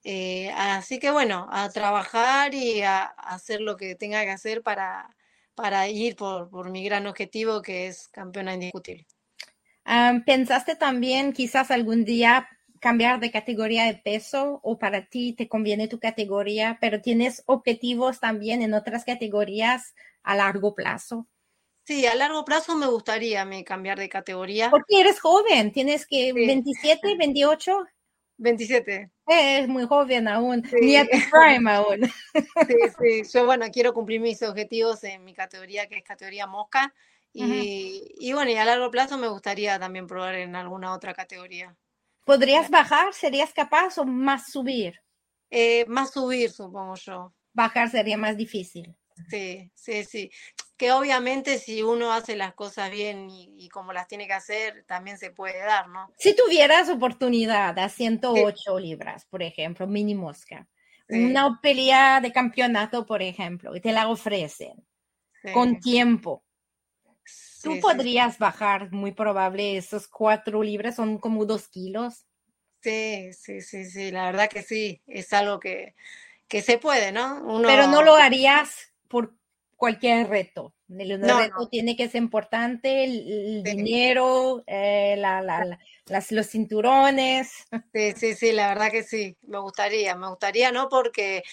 Eh, 0.03 0.51
así 0.55 0.99
que 0.99 1.11
bueno, 1.11 1.47
a 1.51 1.69
trabajar 1.69 2.53
y 2.53 2.81
a, 2.81 3.03
hacer 3.03 3.61
lo 3.61 3.77
que 3.77 3.95
tenga 3.95 4.23
que 4.23 4.31
hacer 4.31 4.61
para, 4.63 5.15
para 5.55 5.87
ir 5.89 6.15
por, 6.15 6.49
por 6.49 6.69
mi 6.69 6.83
gran 6.83 7.07
objetivo 7.07 7.61
que 7.61 7.87
es 7.87 8.07
campeona 8.07 8.53
indiscutible. 8.53 9.05
¿Pensaste 10.25 10.75
también 10.75 11.31
quizás 11.31 11.71
algún 11.71 12.03
día 12.03 12.49
cambiar 12.79 13.19
de 13.19 13.31
categoría 13.31 13.85
de 13.85 13.95
peso 13.95 14.59
o 14.63 14.77
para 14.77 15.05
ti 15.05 15.33
te 15.33 15.47
conviene 15.47 15.87
tu 15.87 15.99
categoría, 15.99 16.77
pero 16.81 17.01
tienes 17.01 17.43
objetivos 17.45 18.19
también 18.19 18.61
en 18.61 18.73
otras 18.73 19.05
categorías 19.05 19.95
a 20.23 20.35
largo 20.35 20.75
plazo? 20.75 21.27
Sí, 21.87 22.05
a 22.05 22.15
largo 22.15 22.43
plazo 22.43 22.75
me 22.75 22.85
gustaría 22.85 23.45
me 23.45 23.63
cambiar 23.63 23.97
de 23.97 24.09
categoría. 24.09 24.69
Porque 24.69 24.99
eres 24.99 25.21
joven, 25.21 25.71
tienes 25.71 26.05
que 26.05 26.33
27, 26.33 27.15
28. 27.15 27.85
27. 28.35 29.09
Es 29.25 29.69
muy 29.69 29.85
joven 29.85 30.27
aún, 30.27 30.63
ni 30.81 30.97
a 30.97 31.05
tu 31.05 31.17
prime 31.31 31.71
aún. 31.71 32.01
Sí, 32.67 32.75
sí, 32.99 33.23
yo 33.33 33.45
bueno, 33.45 33.67
quiero 33.71 33.93
cumplir 33.93 34.19
mis 34.19 34.43
objetivos 34.43 35.01
en 35.05 35.23
mi 35.23 35.33
categoría, 35.33 35.87
que 35.87 35.99
es 35.99 36.03
categoría 36.03 36.45
mosca. 36.45 36.93
Y, 37.31 38.03
y, 38.19 38.33
bueno, 38.33 38.51
y 38.51 38.55
a 38.55 38.65
largo 38.65 38.91
plazo 38.91 39.17
me 39.17 39.29
gustaría 39.29 39.79
también 39.79 40.07
probar 40.07 40.35
en 40.35 40.57
alguna 40.57 40.93
otra 40.93 41.13
categoría. 41.13 41.73
¿Podrías 42.25 42.69
bajar? 42.69 43.13
¿Serías 43.13 43.53
capaz 43.53 43.97
o 43.97 44.03
más 44.03 44.51
subir? 44.51 44.99
Eh, 45.49 45.85
más 45.87 46.11
subir, 46.11 46.51
supongo 46.51 46.95
yo. 46.95 47.33
Bajar 47.53 47.89
sería 47.89 48.17
más 48.17 48.35
difícil. 48.35 48.93
Sí, 49.29 49.71
sí, 49.73 50.03
sí 50.03 50.29
que 50.77 50.91
obviamente 50.91 51.57
si 51.57 51.81
uno 51.81 52.13
hace 52.13 52.35
las 52.35 52.53
cosas 52.53 52.91
bien 52.91 53.27
y, 53.29 53.67
como 53.69 53.93
las 53.93 54.07
tiene 54.07 54.27
que 54.27 54.33
hacer, 54.33 54.85
también 54.87 55.17
se 55.17 55.31
puede 55.31 55.59
dar, 55.59 55.89
¿no? 55.89 56.13
Si 56.17 56.35
tuvieras 56.35 56.87
oportunidad 56.89 57.77
a 57.79 57.89
108 57.89 58.79
libras, 58.79 59.25
por 59.25 59.41
ejemplo, 59.41 59.87
mini 59.87 60.13
mosca, 60.13 60.67
una 61.09 61.59
pelea 61.61 62.21
de 62.21 62.31
campeonato, 62.31 63.05
por 63.05 63.21
ejemplo, 63.21 63.75
y 63.75 63.81
te 63.81 63.91
la 63.91 64.07
ofrecen 64.07 64.85
con 65.53 65.79
tiempo, 65.79 66.43
tú 67.63 67.79
podrías 67.79 68.37
bajar, 68.37 68.91
muy 68.91 69.13
probable, 69.13 69.77
esos 69.77 70.07
cuatro 70.07 70.61
libras 70.61 70.95
son 70.95 71.17
como 71.17 71.45
dos 71.45 71.69
kilos. 71.69 72.25
Sí, 72.81 73.33
sí, 73.33 73.61
sí, 73.61 73.85
sí, 73.85 74.11
la 74.11 74.25
verdad 74.25 74.49
que 74.49 74.61
sí, 74.61 75.01
es 75.07 75.33
algo 75.33 75.59
que, 75.59 75.95
que 76.47 76.61
se 76.61 76.77
puede, 76.77 77.11
¿no? 77.11 77.61
Pero 77.63 77.87
no 77.87 78.03
lo 78.03 78.15
harías 78.15 78.93
por 79.07 79.33
cualquier 79.77 80.27
reto. 80.27 80.73
El 80.89 81.21
reto 81.21 81.67
tiene 81.69 81.95
que 81.95 82.09
ser 82.09 82.21
importante, 82.21 83.03
el, 83.03 83.61
dinero, 83.63 84.63
eh, 84.65 85.15
las, 85.17 86.31
los 86.31 86.47
cinturones. 86.47 87.67
Sí, 87.93 88.13
sí, 88.15 88.35
sí, 88.35 88.51
la 88.51 88.69
verdad 88.69 88.91
que 88.91 89.03
sí, 89.03 89.37
me 89.43 89.59
gustaría, 89.59 90.15
me 90.15 90.29
gustaría, 90.29 90.71
¿no? 90.71 90.89
Porque 90.89 91.43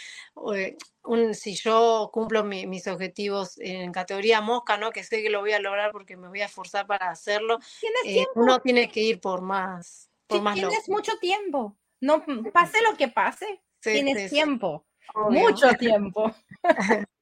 eh, 0.55 0.77
un, 1.03 1.35
si 1.35 1.55
yo 1.55 2.11
cumplo 2.13 2.45
mis 2.45 2.87
objetivos 2.87 3.59
en 3.59 3.93
categoría 3.93 4.41
mosca, 4.41 4.77
¿no? 4.77 4.91
Que 4.91 5.05
sé 5.05 5.23
que 5.23 5.31
lo 5.31 5.41
voy 5.41 5.53
a 5.53 5.61
lograr 5.61 5.93
porque 5.93 6.17
me 6.17 6.29
voy 6.29 6.41
a 6.41 6.47
esforzar 6.47 6.87
para 6.87 7.11
hacerlo, 7.11 7.59
eh, 8.07 8.25
uno 8.35 8.61
tiene 8.61 8.89
que 8.89 9.01
ir 9.01 9.21
por 9.21 9.43
más. 9.43 10.11
Por 10.27 10.41
más 10.41 10.55
tienes 10.55 10.89
mucho 10.89 11.19
tiempo, 11.19 11.77
no 12.01 12.25
pase 12.53 12.79
lo 12.83 12.97
que 12.97 13.09
pase, 13.09 13.63
tienes 13.81 14.31
tiempo, 14.31 14.87
mucho 15.29 15.69
tiempo. 15.79 16.35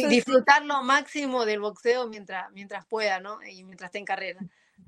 disfrutar 0.08 0.64
lo 0.64 0.82
máximo 0.82 1.44
del 1.44 1.60
boxeo 1.60 2.08
mientras, 2.08 2.50
mientras 2.52 2.86
pueda, 2.86 3.20
¿no? 3.20 3.42
Y 3.42 3.64
mientras 3.64 3.88
esté 3.88 3.98
en 3.98 4.04
carrera. 4.04 4.40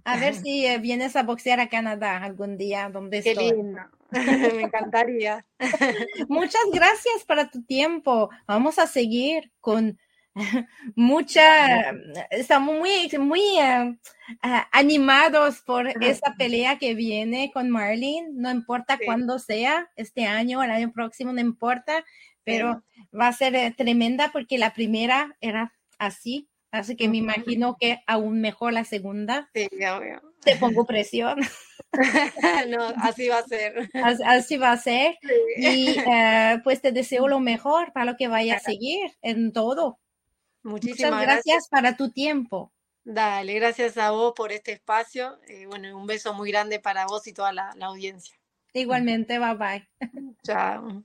A 0.05 0.17
ver 0.17 0.35
si 0.35 0.67
eh, 0.67 0.79
vienes 0.79 1.15
a 1.15 1.23
boxear 1.23 1.61
a 1.61 1.69
Canadá 1.69 2.19
algún 2.19 2.57
día 2.57 2.89
donde 2.89 3.23
Qué 3.23 3.35
lindo. 3.35 3.81
Me 4.11 4.63
encantaría. 4.63 5.47
Muchas 6.29 6.63
gracias 6.73 7.25
para 7.27 7.51
tu 7.51 7.63
tiempo. 7.63 8.31
Vamos 8.47 8.79
a 8.79 8.87
seguir 8.87 9.53
con 9.61 9.99
mucha, 10.95 11.91
estamos 12.31 12.79
muy, 12.79 13.11
muy 13.19 13.43
eh, 13.59 13.99
animados 14.73 15.61
por 15.61 15.89
esa 16.03 16.35
pelea 16.39 16.79
que 16.79 16.95
viene 16.95 17.51
con 17.53 17.71
Marlene, 17.71 18.31
no 18.33 18.51
importa 18.51 18.99
cuándo 19.05 19.39
sea, 19.39 19.91
este 19.95 20.27
año 20.27 20.61
o 20.61 20.63
el 20.63 20.71
año 20.71 20.91
próximo, 20.91 21.33
no 21.33 21.41
importa, 21.41 22.05
pero 22.45 22.83
va 23.19 23.29
a 23.29 23.33
ser 23.33 23.55
eh, 23.55 23.75
tremenda 23.77 24.31
porque 24.33 24.59
la 24.59 24.75
primera 24.75 25.37
era 25.41 25.73
así, 25.99 26.49
así 26.71 26.97
que 26.97 27.09
me 27.09 27.19
imagino 27.19 27.77
que 27.79 28.03
aún 28.07 28.41
mejor 28.41 28.73
la 28.73 28.85
segunda. 28.85 29.51
Sí, 29.55 29.69
obvio. 29.85 30.23
Te 30.41 30.57
pongo 30.57 30.85
presión. 30.87 31.39
no, 32.69 32.93
así 32.97 33.29
va 33.29 33.39
a 33.39 33.45
ser. 33.45 33.91
Así, 34.27 34.57
va 34.57 34.73
a 34.73 34.77
ser. 34.77 35.19
Y 35.57 35.91
eh, 35.99 36.61
pues 36.65 36.81
te 36.81 36.91
deseo 36.91 37.29
lo 37.29 37.39
mejor 37.39 37.93
para 37.93 38.07
lo 38.07 38.17
que 38.17 38.29
vaya 38.29 38.57
a 38.57 38.61
seguir 38.61 39.13
en 39.23 39.53
todo. 39.53 39.99
Muchísimas 40.63 41.13
Muchas 41.13 41.27
gracias, 41.27 41.69
para 41.69 41.97
tu 41.97 42.11
tiempo. 42.11 42.73
Dale, 43.05 43.55
gracias 43.55 43.99
a 43.99 44.13
vos 44.13 44.33
por 44.37 44.53
este 44.53 44.73
espacio. 44.73 45.39
Eh, 45.49 45.67
bueno, 45.67 45.97
un 45.97 46.07
beso 46.07 46.35
muy 46.35 46.51
grande 46.51 46.79
para 46.79 47.07
vos 47.07 47.27
y 47.27 47.33
toda 47.33 47.53
la, 47.53 47.73
la 47.77 47.87
audiencia. 47.87 48.37
Igualmente, 48.73 49.39
bye 49.39 49.55
bye. 49.55 49.89
Chao. 50.45 51.05